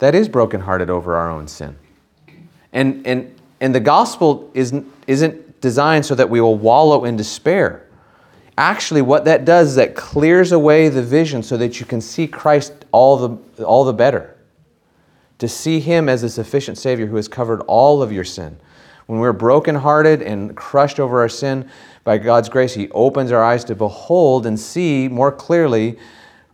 [0.00, 1.78] that is brokenhearted over our own sin.
[2.74, 7.88] And, and, and the gospel isn't, isn't designed so that we will wallow in despair.
[8.58, 12.26] Actually, what that does is that clears away the vision so that you can see
[12.26, 14.36] Christ all the, all the better.
[15.38, 18.58] To see Him as a sufficient Savior who has covered all of your sin
[19.06, 21.68] when we're brokenhearted and crushed over our sin,
[22.04, 25.98] by God's grace, He opens our eyes to behold and see more clearly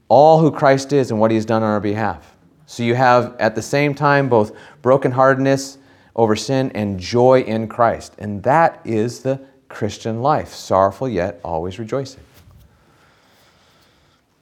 [0.08, 2.34] all who Christ is and what He has done on our behalf.
[2.66, 5.78] So you have at the same time both brokenheartedness
[6.14, 8.14] over sin and joy in Christ.
[8.18, 12.22] And that is the Christian life sorrowful yet always rejoicing.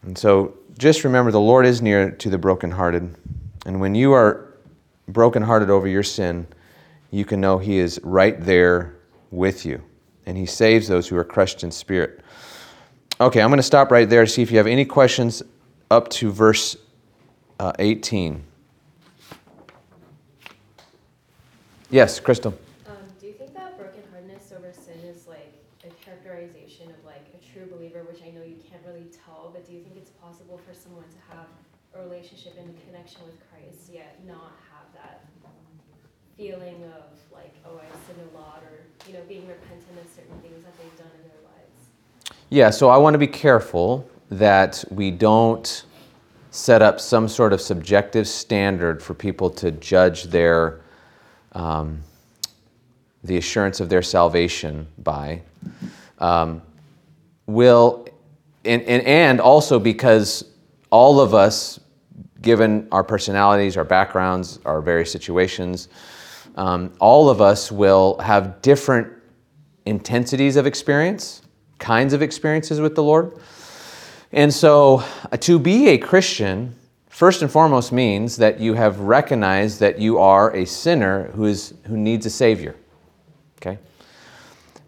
[0.02, 3.14] And so just remember the Lord is near to the brokenhearted.
[3.66, 4.54] And when you are
[5.08, 6.46] brokenhearted over your sin,
[7.10, 8.96] you can know He is right there
[9.30, 9.82] with you.
[10.26, 12.20] And He saves those who are crushed in spirit.
[13.20, 15.42] Okay, I'm going to stop right there to see if you have any questions
[15.90, 16.76] up to verse
[17.58, 18.44] uh, 18.
[21.90, 22.52] Yes, Crystal.
[22.86, 27.52] Um, do you think that brokenheartedness over sin is like a characterization of like a
[27.52, 30.60] true believer, which I know you can't really tell, but do you think it's possible
[30.68, 31.46] for someone to have
[31.94, 35.24] a relationship and a connection with Christ yet not have that
[36.38, 40.38] feeling of like, oh, I sinned a lot, or you know, being repentant of certain
[40.40, 42.32] things that they've done in their lives.
[42.48, 45.84] Yeah, so I want to be careful that we don't
[46.52, 50.80] set up some sort of subjective standard for people to judge their
[51.52, 52.00] um,
[53.24, 55.42] the assurance of their salvation by.
[56.20, 56.62] Um,
[57.46, 58.06] will
[58.64, 60.44] and, and, and also because
[60.90, 61.80] all of us,
[62.42, 65.88] given our personalities, our backgrounds, our various situations,
[66.58, 69.12] um, all of us will have different
[69.86, 71.42] intensities of experience,
[71.78, 73.38] kinds of experiences with the Lord.
[74.32, 76.74] And so uh, to be a Christian,
[77.08, 81.74] first and foremost, means that you have recognized that you are a sinner who, is,
[81.86, 82.74] who needs a Savior.
[83.58, 83.78] Okay?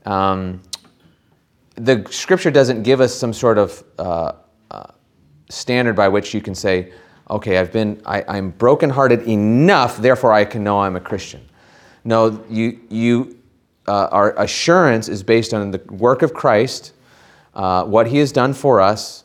[0.07, 0.61] Um,
[1.77, 4.33] the scripture doesn't give us some sort of uh,
[4.73, 4.87] uh,
[5.49, 6.93] standard by which you can say,
[7.31, 11.47] okay, I've been, I, I'm brokenhearted enough, therefore I can know I'm a Christian.
[12.05, 13.39] No, you, you,
[13.87, 16.93] uh, our assurance is based on the work of Christ,
[17.55, 19.25] uh, what He has done for us,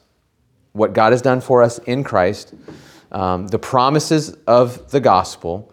[0.73, 2.53] what God has done for us in Christ,
[3.11, 5.71] um, the promises of the gospel.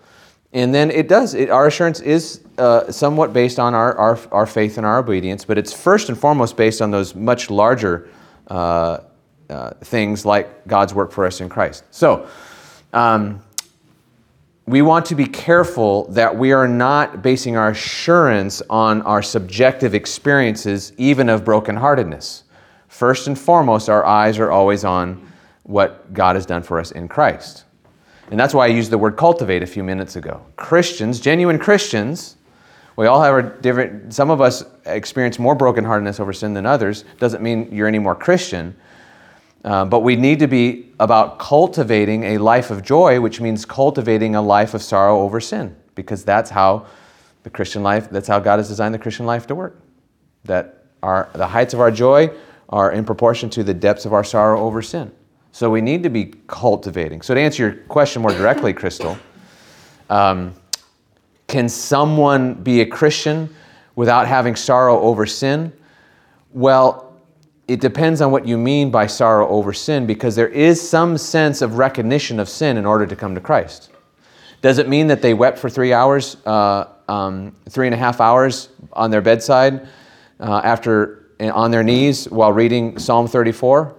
[0.52, 4.46] And then it does, it, our assurance is uh, somewhat based on our, our, our
[4.46, 8.08] faith and our obedience, but it's first and foremost based on those much larger
[8.48, 8.98] uh,
[9.48, 11.84] uh, things like God's work for us in Christ.
[11.90, 12.28] So,
[12.92, 13.42] um,
[14.66, 19.94] we want to be careful that we are not basing our assurance on our subjective
[19.94, 22.42] experiences, even of brokenheartedness.
[22.86, 25.26] First and foremost, our eyes are always on
[25.64, 27.64] what God has done for us in Christ.
[28.30, 30.44] And that's why I used the word cultivate a few minutes ago.
[30.56, 32.36] Christians, genuine Christians,
[32.96, 37.04] we all have our different, some of us experience more brokenheartedness over sin than others.
[37.18, 38.76] Doesn't mean you're any more Christian.
[39.64, 44.34] Uh, but we need to be about cultivating a life of joy, which means cultivating
[44.34, 46.86] a life of sorrow over sin, because that's how
[47.44, 49.80] the Christian life, that's how God has designed the Christian life to work.
[50.44, 52.30] That our, the heights of our joy
[52.68, 55.12] are in proportion to the depths of our sorrow over sin.
[55.52, 57.22] So we need to be cultivating.
[57.22, 59.16] So to answer your question more directly, Crystal,
[60.08, 60.54] um,
[61.46, 63.54] can someone be a Christian
[63.94, 65.72] without having sorrow over sin?
[66.52, 67.11] Well,
[67.72, 71.62] it depends on what you mean by sorrow over sin because there is some sense
[71.62, 73.90] of recognition of sin in order to come to Christ.
[74.60, 78.20] Does it mean that they wept for three hours, uh, um, three and a half
[78.20, 79.88] hours on their bedside
[80.38, 83.96] uh, after on their knees while reading Psalm 34?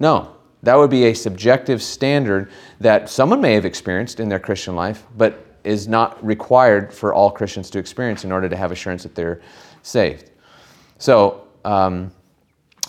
[0.00, 0.34] No.
[0.64, 2.50] That would be a subjective standard
[2.80, 7.30] that someone may have experienced in their Christian life, but is not required for all
[7.30, 9.40] Christians to experience in order to have assurance that they're
[9.82, 10.32] saved.
[10.98, 12.10] So, um,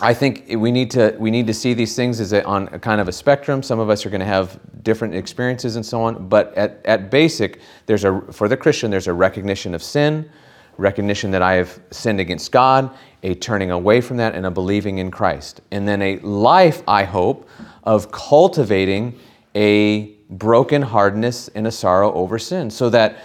[0.00, 2.78] I think we need to we need to see these things as a, on a
[2.78, 3.62] kind of a spectrum.
[3.62, 6.28] Some of us are going to have different experiences and so on.
[6.28, 10.28] But at, at basic, there's a for the Christian there's a recognition of sin,
[10.76, 12.90] recognition that I have sinned against God,
[13.22, 17.04] a turning away from that, and a believing in Christ, and then a life I
[17.04, 17.48] hope
[17.84, 19.18] of cultivating
[19.54, 23.18] a broken hardness and a sorrow over sin, so that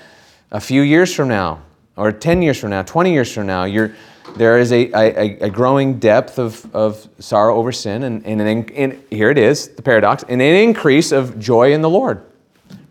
[0.52, 1.62] a few years from now,
[1.98, 3.94] or 10 years from now, 20 years from now, you're
[4.36, 8.70] there is a, a, a, growing depth of, of sorrow over sin, and, and, an,
[8.76, 12.24] and here it is, the paradox, and an increase of joy in the Lord,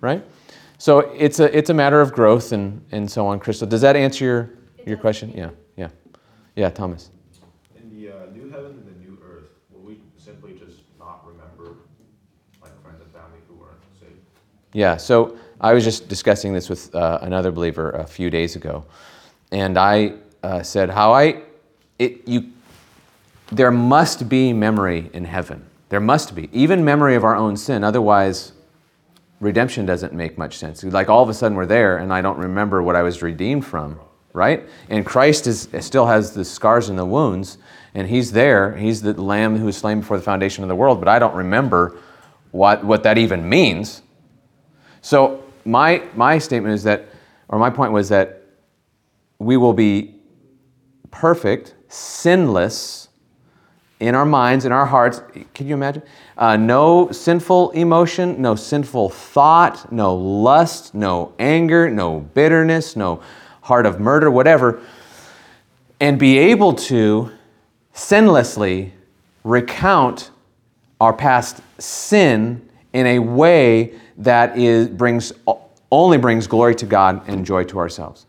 [0.00, 0.22] right?
[0.78, 3.68] So it's a, it's a matter of growth and, and so on, Crystal.
[3.68, 4.50] Does that answer your,
[4.86, 5.32] your question?
[5.34, 5.88] Yeah, yeah.
[6.56, 7.10] Yeah, Thomas.
[7.76, 11.76] In the uh, new heaven and the new earth, will we simply just not remember
[12.62, 14.20] like friends and family who weren't saved?
[14.72, 18.84] Yeah, so I was just discussing this with uh, another believer a few days ago,
[19.52, 21.42] and I uh, said how I,
[21.98, 22.50] it, you,
[23.52, 25.66] there must be memory in heaven.
[25.88, 27.82] There must be, even memory of our own sin.
[27.82, 28.52] Otherwise,
[29.40, 30.84] redemption doesn't make much sense.
[30.84, 33.66] Like all of a sudden we're there and I don't remember what I was redeemed
[33.66, 33.98] from,
[34.32, 34.68] right?
[34.88, 37.58] And Christ is, still has the scars and the wounds,
[37.94, 38.76] and He's there.
[38.76, 41.34] He's the Lamb who was slain before the foundation of the world, but I don't
[41.34, 41.98] remember
[42.52, 44.02] what, what that even means.
[45.02, 47.06] So my, my statement is that,
[47.48, 48.42] or my point was that
[49.38, 50.19] we will be
[51.10, 53.08] perfect, sinless
[54.00, 55.22] in our minds, in our hearts.
[55.54, 56.02] Can you imagine?
[56.36, 63.22] Uh, no sinful emotion, no sinful thought, no lust, no anger, no bitterness, no
[63.62, 64.80] heart of murder, whatever.
[66.00, 67.30] And be able to
[67.94, 68.92] sinlessly
[69.44, 70.30] recount
[71.00, 75.32] our past sin in a way that is, brings,
[75.92, 78.26] only brings glory to God and joy to ourselves.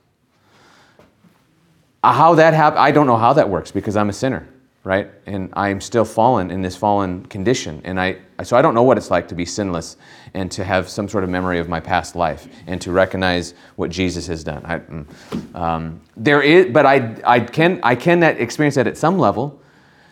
[2.04, 4.48] How that happens, I don't know how that works because I'm a sinner,
[4.84, 5.12] right?
[5.28, 7.80] And I'm still fallen in this fallen condition.
[7.84, 9.98] And I, so I don't know what it's like to be sinless
[10.34, 13.92] and to have some sort of memory of my past life and to recognize what
[13.92, 14.66] Jesus has done.
[14.66, 18.98] I, mm, um, there is, but I, I can, I can that experience that at
[18.98, 19.62] some level.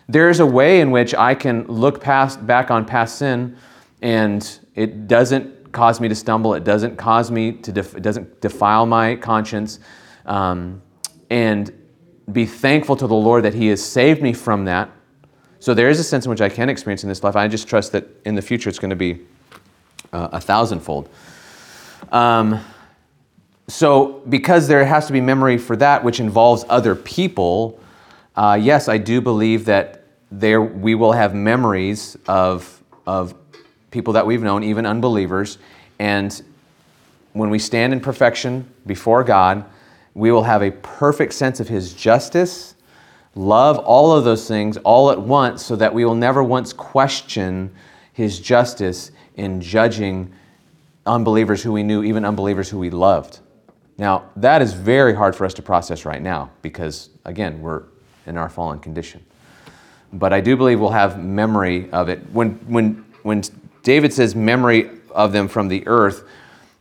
[0.08, 3.56] There is a way in which I can look past, back on past sin
[4.00, 6.54] and it doesn't cause me to stumble.
[6.54, 9.80] It doesn't cause me to, def, it doesn't defile my conscience.
[10.24, 10.82] Um,
[11.30, 11.72] and
[12.32, 14.90] be thankful to the Lord that He has saved me from that.
[15.58, 17.36] So there is a sense in which I can experience in this life.
[17.36, 19.20] I just trust that in the future it's going to be
[20.12, 21.08] uh, a thousandfold.
[22.10, 22.60] Um,
[23.68, 27.78] so, because there has to be memory for that, which involves other people,
[28.34, 33.34] uh, yes, I do believe that there we will have memories of of
[33.90, 35.58] people that we've known, even unbelievers,
[35.98, 36.42] and
[37.32, 39.64] when we stand in perfection before God,
[40.14, 42.74] we will have a perfect sense of His justice,
[43.34, 47.72] love, all of those things all at once, so that we will never once question
[48.12, 50.32] His justice in judging
[51.06, 53.40] unbelievers who we knew, even unbelievers who we loved.
[53.98, 57.84] Now, that is very hard for us to process right now because, again, we're
[58.26, 59.24] in our fallen condition.
[60.12, 62.18] But I do believe we'll have memory of it.
[62.32, 63.42] When, when, when
[63.82, 66.24] David says memory of them from the earth,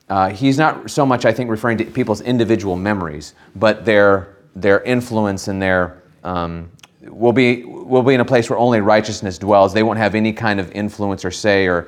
[0.10, 4.82] uh, he's not so much, I think, referring to people's individual memories, but their, their
[4.82, 6.04] influence and their.
[6.24, 9.74] Um, will be, will be in a place where only righteousness dwells.
[9.74, 11.88] They won't have any kind of influence or say, or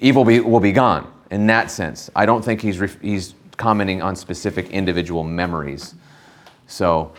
[0.00, 2.10] evil be, will be gone in that sense.
[2.14, 5.94] I don't think he's, ref- he's commenting on specific individual memories.
[6.66, 7.12] So,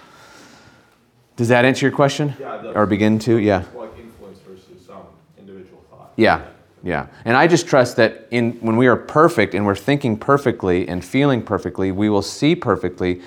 [1.36, 2.34] does that answer your question?
[2.39, 2.72] Yeah.
[2.76, 3.38] Or begin to?
[3.38, 3.64] Yeah.
[3.74, 5.03] Like influence versus um,
[5.38, 6.12] individual thought.
[6.18, 6.45] Yeah,
[6.84, 7.07] yeah.
[7.25, 11.03] And I just trust that in when we are perfect and we're thinking perfectly and
[11.03, 13.21] feeling perfectly, we will see perfectly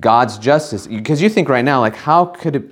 [0.00, 0.86] God's justice.
[0.86, 2.64] Because you think right now, like, how could it?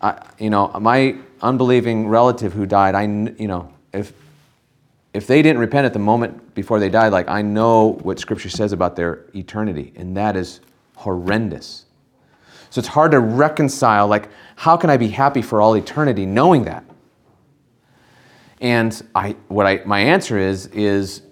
[0.00, 4.12] I, you know, my unbelieving relative who died, I, you know, if
[5.14, 8.50] if they didn't repent at the moment before they died, like I know what Scripture
[8.50, 10.60] says about their eternity, and that is
[10.96, 11.86] horrendous.
[12.68, 14.06] So it's hard to reconcile.
[14.06, 16.84] Like, how can I be happy for all eternity knowing that?
[18.60, 21.22] And I, what I, my answer is, is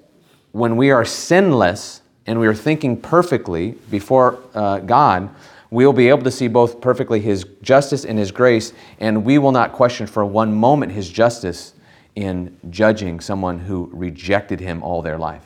[0.52, 5.28] when we are sinless and we are thinking perfectly before uh, God,
[5.70, 9.38] we will be able to see both perfectly His justice and His grace, and we
[9.38, 11.74] will not question for one moment His justice
[12.14, 15.44] in judging someone who rejected Him all their life.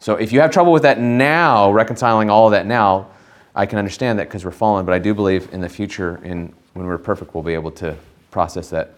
[0.00, 3.08] So if you have trouble with that now, reconciling all of that now,
[3.54, 6.52] I can understand that because we're fallen, but I do believe in the future, in
[6.74, 7.96] when we're perfect, we'll be able to
[8.30, 8.94] process that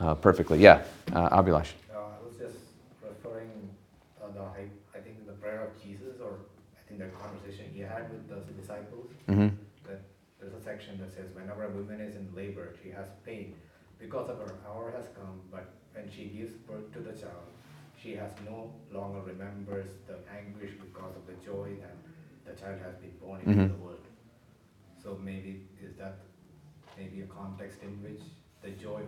[0.00, 0.58] uh, perfectly.
[0.60, 0.82] Yeah,
[1.12, 1.72] uh, Abhilash.
[1.94, 2.58] Uh, I was just
[3.02, 3.70] referring
[4.22, 6.32] uh, the I, think the prayer of Jesus, or
[6.78, 9.10] I think the conversation he had with the disciples.
[9.26, 9.48] hmm
[9.86, 10.02] That
[10.40, 13.54] there's a section that says, "Whenever a woman is in labor, she has pain
[13.98, 15.40] because of her hour has come.
[15.50, 17.46] But when she gives birth to the child,
[18.00, 21.96] she has no longer remembers the anguish because of the joy that
[22.46, 23.68] the child has been born into Mhm.
[23.74, 24.06] the world."
[25.02, 26.16] So maybe is that
[26.98, 28.22] maybe a context in which
[28.62, 29.02] the joy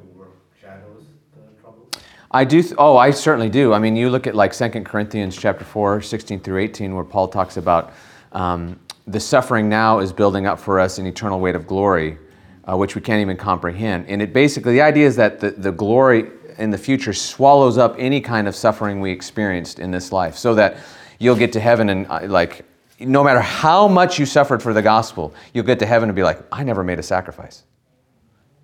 [0.62, 1.04] overshadows
[1.34, 2.00] the?
[2.30, 2.62] I do.
[2.62, 3.72] Th- oh, I certainly do.
[3.72, 7.28] I mean, you look at like 2 Corinthians chapter 4, 16 through 18, where Paul
[7.28, 7.92] talks about
[8.32, 12.18] um, the suffering now is building up for us an eternal weight of glory,
[12.64, 14.06] uh, which we can't even comprehend.
[14.08, 17.96] And it basically, the idea is that the, the glory in the future swallows up
[17.98, 20.76] any kind of suffering we experienced in this life, so that
[21.18, 22.64] you'll get to heaven and uh, like,
[23.00, 26.22] no matter how much you suffered for the gospel, you'll get to heaven and be
[26.22, 27.64] like, I never made a sacrifice.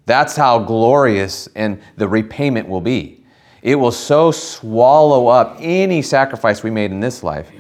[0.07, 3.25] That's how glorious and the repayment will be.
[3.63, 7.51] It will so swallow up any sacrifice we made in this life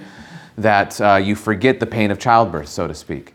[0.57, 3.35] that uh, you forget the pain of childbirth, so to speak.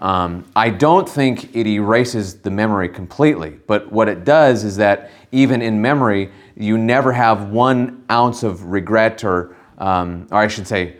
[0.00, 5.10] Um, I don't think it erases the memory completely, but what it does is that
[5.32, 10.66] even in memory, you never have one ounce of regret, or, um, or I should
[10.66, 10.96] say,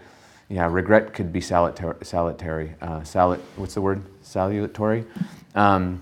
[0.49, 1.97] yeah, regret could be salutary.
[2.03, 4.03] salutary uh, salut, what's the word?
[4.23, 5.05] Salutary.
[5.55, 6.01] Um,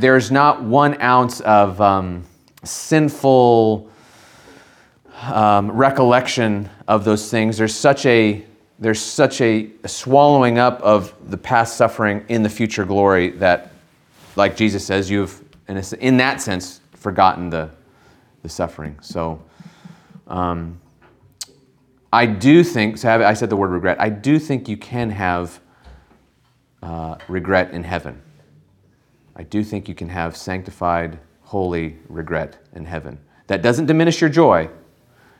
[0.00, 2.24] there's not one ounce of um,
[2.64, 3.90] sinful
[5.22, 7.58] um, recollection of those things.
[7.58, 8.44] There's such a
[8.80, 13.72] there's such a swallowing up of the past suffering in the future glory that,
[14.36, 17.70] like Jesus says, you've in, a, in that sense forgotten the
[18.42, 18.96] the suffering.
[19.00, 19.42] So.
[20.26, 20.80] Um,
[22.12, 25.60] I do think, so I said the word regret, I do think you can have
[26.82, 28.22] uh, regret in heaven.
[29.38, 33.18] I do think you can have sanctified, holy regret in heaven.
[33.46, 34.68] That doesn't diminish your joy,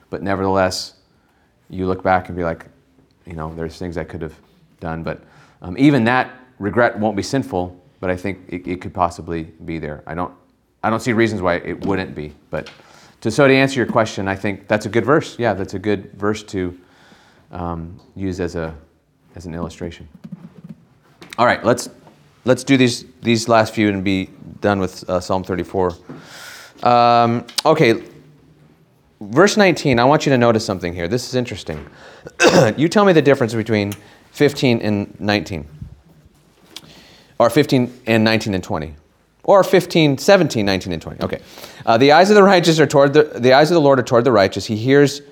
[0.09, 0.95] but nevertheless,
[1.69, 2.67] you look back and be like,
[3.27, 4.35] you know, there's things I could have
[4.81, 5.03] done.
[5.03, 5.25] But
[5.61, 9.79] um, even that regret won't be sinful, but I think it, it, could possibly be
[9.79, 10.05] there.
[10.07, 10.33] I don't,
[10.83, 12.35] I don't see reasons why it wouldn't be.
[12.51, 12.71] But
[13.23, 15.37] to, so to answer your question, I think that's a good verse.
[15.39, 16.79] Yeah, that's a good verse to
[17.51, 18.75] um, use as, a,
[19.35, 20.09] as an illustration.
[21.37, 21.91] All right, let's
[22.45, 24.31] let's do these these last few and be
[24.61, 25.95] done with uh, Psalm 34.
[26.83, 28.03] Um, okay,
[29.21, 29.99] verse 19.
[29.99, 31.09] I want you to notice something here.
[31.09, 31.89] This is interesting.
[32.77, 33.95] you tell me the difference between
[34.33, 35.67] 15 and 19,
[37.39, 38.95] or 15 and 19 and 20,
[39.45, 41.23] or 15, 17, 19 and 20.
[41.23, 41.43] Okay,
[41.87, 44.05] uh, the eyes of the righteous are toward the the eyes of the Lord are
[44.05, 44.67] toward the righteous.
[44.67, 45.23] He hears,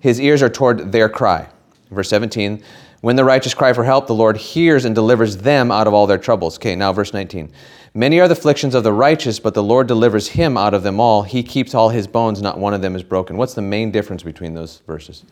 [0.00, 1.48] his ears are toward their cry.
[1.90, 2.62] Verse 17.
[3.02, 6.06] When the righteous cry for help, the Lord hears and delivers them out of all
[6.06, 6.56] their troubles.
[6.56, 7.52] Okay, now verse 19.
[7.94, 11.00] Many are the afflictions of the righteous, but the Lord delivers him out of them
[11.00, 11.24] all.
[11.24, 13.36] He keeps all his bones, not one of them is broken.
[13.36, 15.24] What's the main difference between those verses?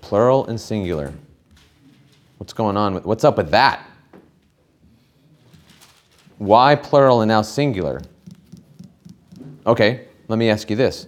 [0.00, 1.14] Plural and singular.
[2.38, 3.88] What's going on with what's up with that?
[6.38, 8.02] Why plural and now singular?
[9.64, 11.06] Okay, let me ask you this.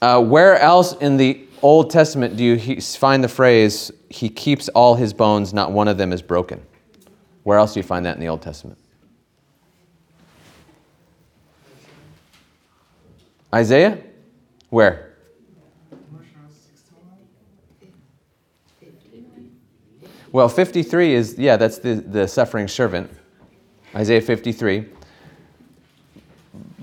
[0.00, 4.94] Uh, where else in the Old Testament do you find the phrase, He keeps all
[4.94, 6.64] his bones, not one of them is broken?
[7.42, 8.78] Where else do you find that in the Old Testament?
[13.52, 13.98] Isaiah?
[14.70, 15.08] Where?
[20.30, 23.10] Well, 53 is, yeah, that's the, the suffering servant.
[23.94, 24.84] Isaiah 53.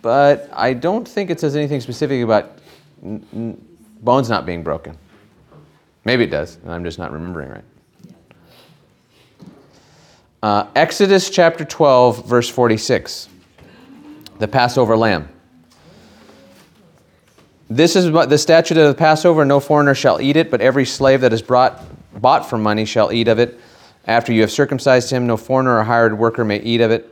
[0.01, 2.57] But I don't think it says anything specific about
[3.03, 3.65] n-
[4.01, 4.97] bones not being broken.
[6.03, 7.63] Maybe it does, and I'm just not remembering right.
[10.43, 13.29] Uh, Exodus chapter 12, verse 46.
[14.37, 15.29] The Passover lamb.
[17.67, 21.21] This is the statute of the Passover no foreigner shall eat it, but every slave
[21.21, 21.81] that is brought,
[22.21, 23.59] bought for money shall eat of it.
[24.05, 27.11] After you have circumcised him, no foreigner or hired worker may eat of it.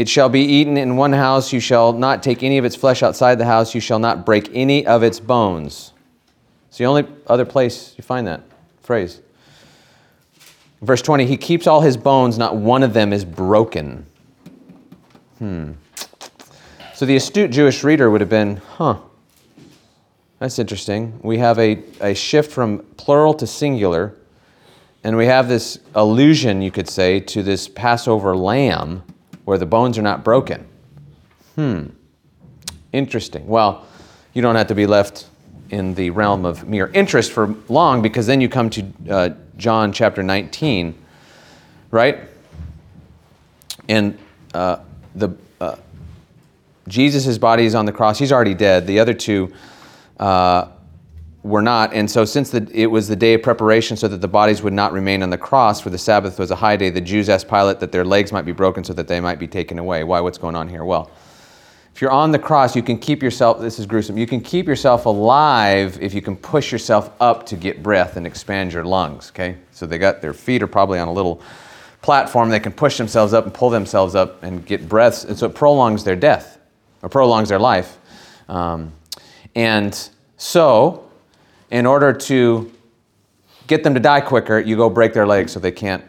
[0.00, 1.52] It shall be eaten in one house.
[1.52, 3.74] You shall not take any of its flesh outside the house.
[3.74, 5.92] You shall not break any of its bones.
[6.68, 8.40] It's the only other place you find that
[8.82, 9.20] phrase.
[10.80, 14.06] Verse 20, he keeps all his bones, not one of them is broken.
[15.38, 15.72] Hmm.
[16.94, 19.00] So the astute Jewish reader would have been, huh,
[20.38, 21.20] that's interesting.
[21.22, 24.16] We have a, a shift from plural to singular,
[25.04, 29.02] and we have this allusion, you could say, to this Passover lamb
[29.50, 30.64] where the bones are not broken.
[31.56, 31.86] Hmm.
[32.92, 33.48] Interesting.
[33.48, 33.84] Well,
[34.32, 35.26] you don't have to be left
[35.70, 39.92] in the realm of mere interest for long because then you come to uh, John
[39.92, 40.96] chapter 19,
[41.90, 42.20] right?
[43.88, 44.16] And
[44.54, 44.76] uh,
[45.16, 45.30] the
[45.60, 45.74] uh,
[46.86, 48.20] Jesus' body is on the cross.
[48.20, 48.86] He's already dead.
[48.86, 49.52] The other two
[50.20, 50.68] uh,
[51.42, 51.92] were not.
[51.94, 54.72] And so, since the, it was the day of preparation so that the bodies would
[54.72, 57.48] not remain on the cross, for the Sabbath was a high day, the Jews asked
[57.48, 60.04] Pilate that their legs might be broken so that they might be taken away.
[60.04, 60.20] Why?
[60.20, 60.84] What's going on here?
[60.84, 61.10] Well,
[61.94, 64.66] if you're on the cross, you can keep yourself, this is gruesome, you can keep
[64.66, 69.30] yourself alive if you can push yourself up to get breath and expand your lungs,
[69.30, 69.56] okay?
[69.72, 71.42] So they got their feet are probably on a little
[72.00, 72.48] platform.
[72.48, 75.24] They can push themselves up and pull themselves up and get breaths.
[75.24, 76.58] And so it prolongs their death
[77.02, 77.98] or prolongs their life.
[78.48, 78.92] Um,
[79.54, 81.09] and so,
[81.70, 82.70] in order to
[83.66, 86.04] get them to die quicker, you go break their legs so they can't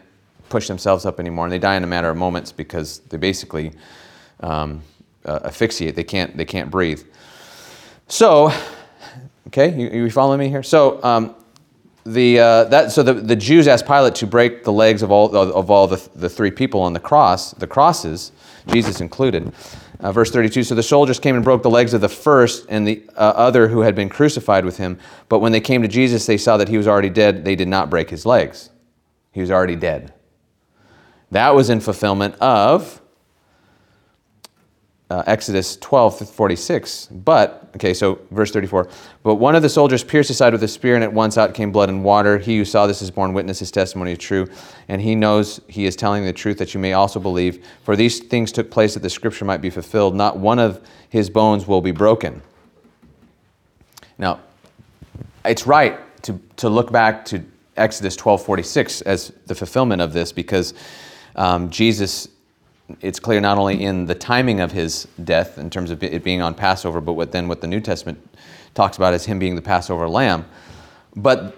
[0.48, 1.46] push themselves up anymore.
[1.46, 3.72] And they die in a matter of moments because they basically
[4.40, 4.82] um,
[5.24, 5.94] uh, asphyxiate.
[5.94, 7.02] They can't, they can't breathe.
[8.08, 8.52] So,
[9.46, 10.62] okay, you, you following me here?
[10.62, 11.36] So, um,
[12.04, 15.34] the, uh, that, so the, the Jews asked Pilate to break the legs of all,
[15.36, 18.32] of all the, the three people on the cross, the crosses,
[18.68, 19.52] Jesus included.
[20.00, 22.86] Uh, verse 32 So the soldiers came and broke the legs of the first and
[22.86, 24.98] the uh, other who had been crucified with him.
[25.28, 27.44] But when they came to Jesus, they saw that he was already dead.
[27.44, 28.70] They did not break his legs,
[29.32, 30.14] he was already dead.
[31.30, 33.01] That was in fulfillment of
[35.12, 37.06] uh, Exodus 12, 46.
[37.06, 38.88] But, okay, so verse 34.
[39.22, 41.52] But one of the soldiers pierced his side with a spear, and at once out
[41.52, 42.38] came blood and water.
[42.38, 44.48] He who saw this is borne witness, his testimony is true,
[44.88, 47.62] and he knows he is telling the truth that you may also believe.
[47.84, 50.14] For these things took place that the scripture might be fulfilled.
[50.14, 52.40] Not one of his bones will be broken.
[54.16, 54.40] Now,
[55.44, 57.44] it's right to, to look back to
[57.76, 60.72] Exodus 12, 46 as the fulfillment of this because
[61.36, 62.28] um, Jesus
[63.00, 66.42] it's clear not only in the timing of his death in terms of it being
[66.42, 68.18] on Passover, but what then what the New Testament
[68.74, 70.44] talks about as him being the Passover lamb.
[71.16, 71.56] But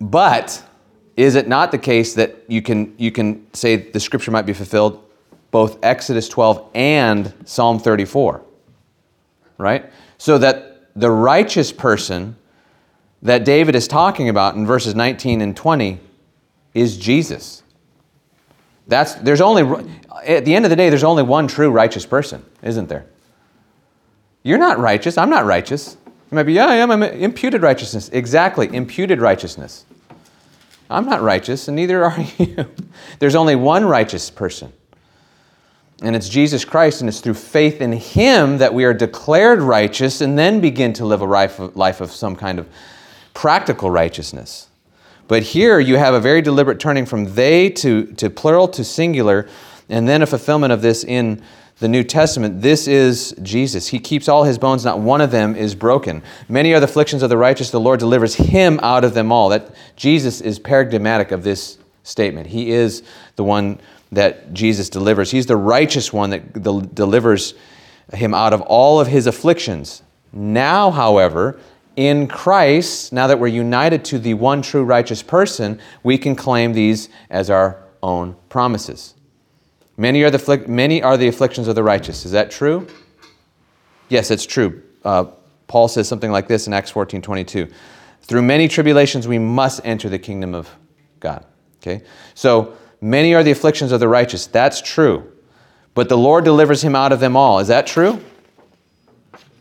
[0.00, 0.62] but
[1.16, 4.52] is it not the case that you can you can say the scripture might be
[4.52, 5.00] fulfilled
[5.50, 8.42] both Exodus 12 and Psalm 34?
[9.58, 9.90] Right?
[10.18, 12.36] So that the righteous person
[13.22, 15.98] that David is talking about in verses 19 and 20
[16.74, 17.63] is Jesus.
[18.86, 19.62] That's there's only
[20.26, 23.06] at the end of the day there's only one true righteous person, isn't there?
[24.42, 25.16] You're not righteous.
[25.16, 25.96] I'm not righteous.
[26.30, 26.90] You might be, yeah, I am.
[26.90, 28.10] I'm imputed righteousness.
[28.12, 29.86] Exactly, imputed righteousness.
[30.90, 32.66] I'm not righteous, and neither are you.
[33.18, 34.72] There's only one righteous person,
[36.02, 40.20] and it's Jesus Christ, and it's through faith in Him that we are declared righteous
[40.20, 42.68] and then begin to live a life of, life of some kind of
[43.32, 44.68] practical righteousness.
[45.26, 49.48] But here you have a very deliberate turning from they to, to plural to singular,
[49.88, 51.42] and then a fulfillment of this in
[51.78, 52.62] the New Testament.
[52.62, 53.88] This is Jesus.
[53.88, 56.22] He keeps all his bones, not one of them is broken.
[56.48, 59.48] Many are the afflictions of the righteous, the Lord delivers him out of them all.
[59.48, 62.46] That Jesus is paradigmatic of this statement.
[62.46, 63.02] He is
[63.36, 63.80] the one
[64.12, 65.30] that Jesus delivers.
[65.30, 67.54] He's the righteous one that delivers
[68.12, 70.02] him out of all of his afflictions.
[70.32, 71.58] Now, however,
[71.96, 76.72] in Christ, now that we're united to the one true righteous person, we can claim
[76.72, 79.14] these as our own promises.
[79.96, 82.26] Many are the, many are the afflictions of the righteous.
[82.26, 82.86] Is that true?
[84.08, 84.82] Yes, it's true.
[85.04, 85.26] Uh,
[85.66, 87.68] Paul says something like this in Acts 14 22.
[88.22, 90.68] Through many tribulations, we must enter the kingdom of
[91.20, 91.44] God.
[91.78, 92.02] Okay?
[92.34, 94.46] So, many are the afflictions of the righteous.
[94.46, 95.30] That's true.
[95.94, 97.60] But the Lord delivers him out of them all.
[97.60, 98.22] Is that true?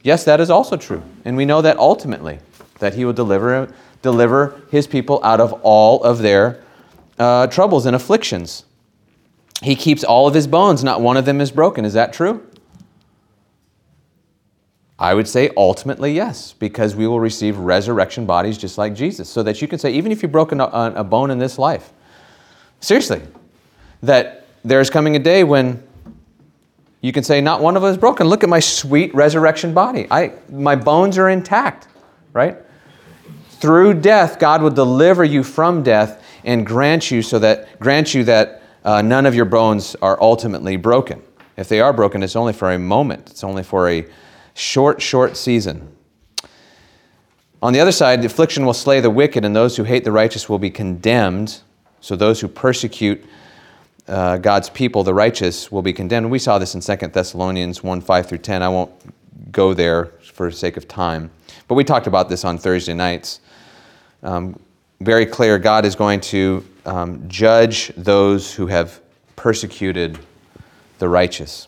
[0.04, 1.02] Yes, that is also true.
[1.26, 2.40] And we know that ultimately,
[2.80, 6.62] that he will deliver, deliver his people out of all of their
[7.18, 8.66] uh, troubles and afflictions.
[9.62, 11.86] He keeps all of his bones, not one of them is broken.
[11.86, 12.46] Is that true?
[15.00, 19.30] I would say ultimately yes, because we will receive resurrection bodies just like Jesus.
[19.30, 21.92] So that you can say, even if you've broken a, a bone in this life,
[22.82, 23.22] seriously,
[24.02, 25.82] that there's coming a day when
[27.04, 28.28] you can say, not one of us is broken.
[28.28, 30.08] Look at my sweet resurrection body.
[30.10, 31.90] I, my bones are intact,
[32.32, 32.56] right?
[33.50, 38.24] Through death, God will deliver you from death and grant you so that grant you
[38.24, 41.22] that uh, none of your bones are ultimately broken.
[41.58, 43.32] If they are broken, it's only for a moment.
[43.32, 44.08] It's only for a
[44.54, 45.94] short, short season.
[47.62, 50.48] On the other side, affliction will slay the wicked, and those who hate the righteous
[50.48, 51.60] will be condemned.
[52.00, 53.26] So those who persecute
[54.08, 56.30] uh, God's people, the righteous, will be condemned.
[56.30, 58.62] We saw this in 2 Thessalonians 1 5 through 10.
[58.62, 58.92] I won't
[59.52, 61.32] go there for the sake of time.
[61.68, 63.40] But we talked about this on Thursday nights.
[64.24, 64.60] Um,
[65.02, 69.02] very clear God is going to um, judge those who have
[69.36, 70.20] persecuted
[71.00, 71.68] the righteous.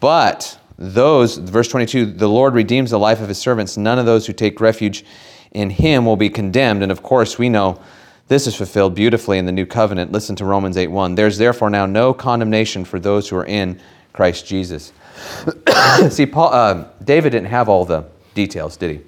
[0.00, 3.76] But those, verse 22, the Lord redeems the life of his servants.
[3.76, 5.04] None of those who take refuge
[5.52, 6.82] in him will be condemned.
[6.82, 7.80] And of course, we know
[8.28, 10.12] this is fulfilled beautifully in the new covenant.
[10.12, 11.14] Listen to Romans 8 1.
[11.14, 13.80] There's therefore now no condemnation for those who are in
[14.12, 14.92] Christ Jesus.
[16.10, 18.04] See, Paul, uh, David didn't have all the
[18.34, 19.00] details, did he?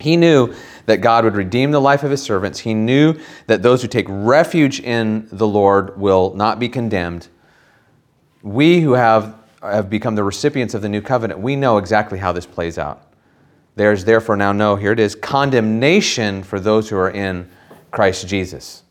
[0.00, 0.54] He knew
[0.86, 2.58] that God would redeem the life of his servants.
[2.58, 7.28] He knew that those who take refuge in the Lord will not be condemned.
[8.42, 12.32] We who have, have become the recipients of the new covenant, we know exactly how
[12.32, 13.02] this plays out.
[13.76, 17.48] There's therefore now no, here it is, condemnation for those who are in
[17.94, 18.82] Christ Jesus.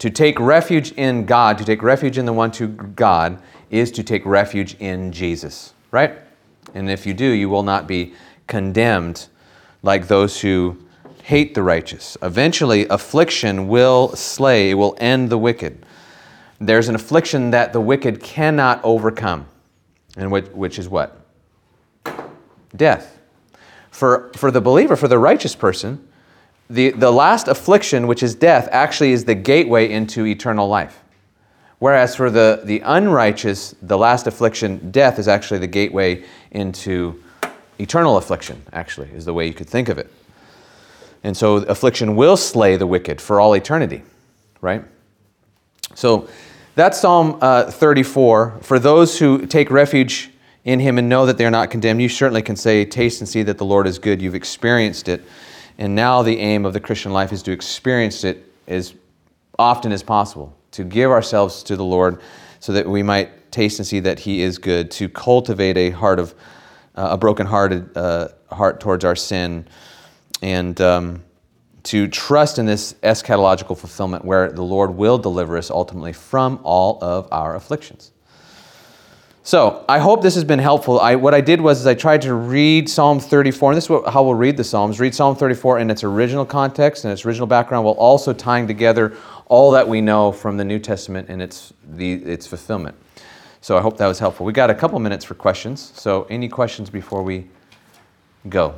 [0.00, 4.02] To take refuge in God, to take refuge in the one to God, is to
[4.02, 6.18] take refuge in Jesus, right?
[6.74, 8.12] And if you do, you will not be
[8.48, 9.28] condemned
[9.84, 10.76] like those who
[11.22, 12.16] hate the righteous.
[12.22, 15.86] Eventually, affliction will slay, it will end the wicked.
[16.58, 19.46] There's an affliction that the wicked cannot overcome,
[20.16, 21.20] and which, which is what?
[22.74, 23.16] Death.
[23.92, 26.08] For, for the believer, for the righteous person,
[26.70, 31.02] the, the last affliction, which is death, actually is the gateway into eternal life.
[31.78, 37.22] Whereas for the, the unrighteous, the last affliction, death, is actually the gateway into
[37.78, 40.10] eternal affliction, actually, is the way you could think of it.
[41.22, 44.02] And so affliction will slay the wicked for all eternity,
[44.60, 44.84] right?
[45.94, 46.28] So
[46.74, 48.60] that's Psalm uh, 34.
[48.62, 50.30] For those who take refuge
[50.64, 53.42] in him and know that they're not condemned, you certainly can say, Taste and see
[53.42, 54.20] that the Lord is good.
[54.22, 55.22] You've experienced it.
[55.78, 58.94] And now the aim of the Christian life is to experience it as
[59.58, 62.20] often as possible, to give ourselves to the Lord
[62.60, 66.18] so that we might taste and see that He is good, to cultivate a heart
[66.18, 66.34] of
[66.96, 69.66] uh, a broken-hearted uh, heart towards our sin,
[70.42, 71.24] and um,
[71.82, 76.98] to trust in this eschatological fulfillment where the Lord will deliver us ultimately from all
[77.02, 78.12] of our afflictions.
[79.46, 80.98] So I hope this has been helpful.
[80.98, 83.90] I, what I did was is I tried to read Psalm 34, and this is
[83.90, 84.98] what, how we'll read the Psalms.
[84.98, 89.14] Read Psalm 34 in its original context and its original background, while also tying together
[89.48, 92.96] all that we know from the New Testament and its, the, its fulfillment.
[93.60, 94.46] So I hope that was helpful.
[94.46, 95.92] We got a couple minutes for questions.
[95.94, 97.46] So any questions before we
[98.48, 98.74] go?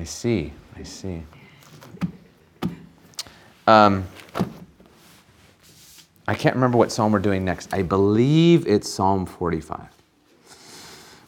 [0.00, 0.50] I see.
[0.78, 1.22] I see.
[3.66, 4.06] Um,
[6.26, 7.74] I can't remember what psalm we're doing next.
[7.74, 9.88] I believe it's Psalm 45.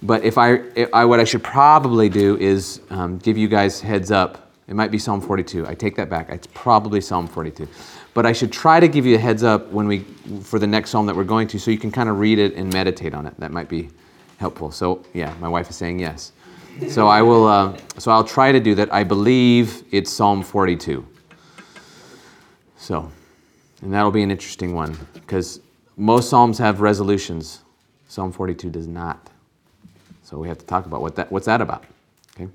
[0.02, 3.78] But if I, if I what I should probably do is um, give you guys
[3.78, 4.50] heads up.
[4.68, 5.68] It might be Psalm 42.
[5.68, 6.30] I take that back.
[6.30, 7.68] It's probably Psalm 42.
[8.14, 9.98] But I should try to give you a heads up when we
[10.44, 12.54] for the next psalm that we're going to, so you can kind of read it
[12.54, 13.38] and meditate on it.
[13.38, 13.90] That might be
[14.38, 14.70] helpful.
[14.70, 16.32] So yeah, my wife is saying yes.
[16.88, 17.46] So I will.
[17.46, 18.92] Uh, so I'll try to do that.
[18.92, 21.06] I believe it's Psalm 42.
[22.76, 23.10] So,
[23.82, 25.60] and that'll be an interesting one because
[25.96, 27.60] most psalms have resolutions.
[28.08, 29.30] Psalm 42 does not.
[30.22, 31.84] So we have to talk about what that what's that about.
[32.34, 32.48] Okay.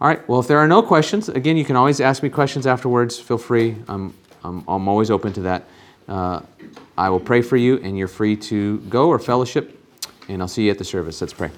[0.00, 0.26] All right.
[0.28, 3.18] Well, if there are no questions, again, you can always ask me questions afterwards.
[3.18, 3.76] Feel free.
[3.88, 4.14] I'm
[4.44, 5.64] I'm, I'm always open to that.
[6.08, 6.40] Uh,
[6.96, 9.74] I will pray for you, and you're free to go or fellowship.
[10.28, 11.20] And I'll see you at the service.
[11.20, 11.50] Let's pray.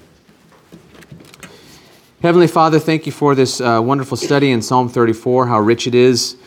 [2.21, 5.95] Heavenly Father, thank you for this uh, wonderful study in Psalm 34, how rich it
[5.95, 6.37] is,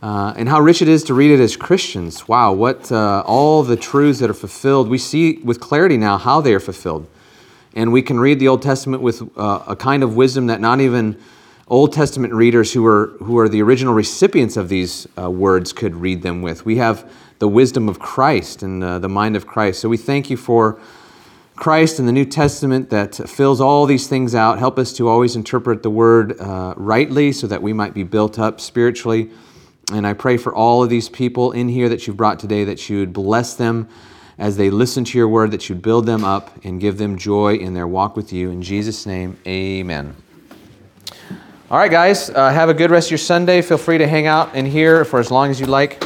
[0.00, 2.28] uh, and how rich it is to read it as Christians.
[2.28, 4.88] Wow, what uh, all the truths that are fulfilled.
[4.88, 7.08] We see with clarity now how they are fulfilled.
[7.74, 10.80] And we can read the Old Testament with uh, a kind of wisdom that not
[10.80, 11.20] even
[11.66, 15.96] Old Testament readers who are, who are the original recipients of these uh, words could
[15.96, 16.64] read them with.
[16.64, 19.80] We have the wisdom of Christ and uh, the mind of Christ.
[19.80, 20.78] So we thank you for
[21.56, 24.58] Christ and the New Testament that fills all these things out.
[24.58, 28.38] Help us to always interpret the word uh, rightly so that we might be built
[28.38, 29.30] up spiritually.
[29.90, 32.90] And I pray for all of these people in here that you've brought today that
[32.90, 33.88] you would bless them
[34.38, 37.54] as they listen to your word, that you'd build them up and give them joy
[37.54, 38.50] in their walk with you.
[38.50, 40.14] In Jesus' name, amen.
[41.70, 43.62] All right, guys, uh, have a good rest of your Sunday.
[43.62, 46.04] Feel free to hang out in here for as long as you like.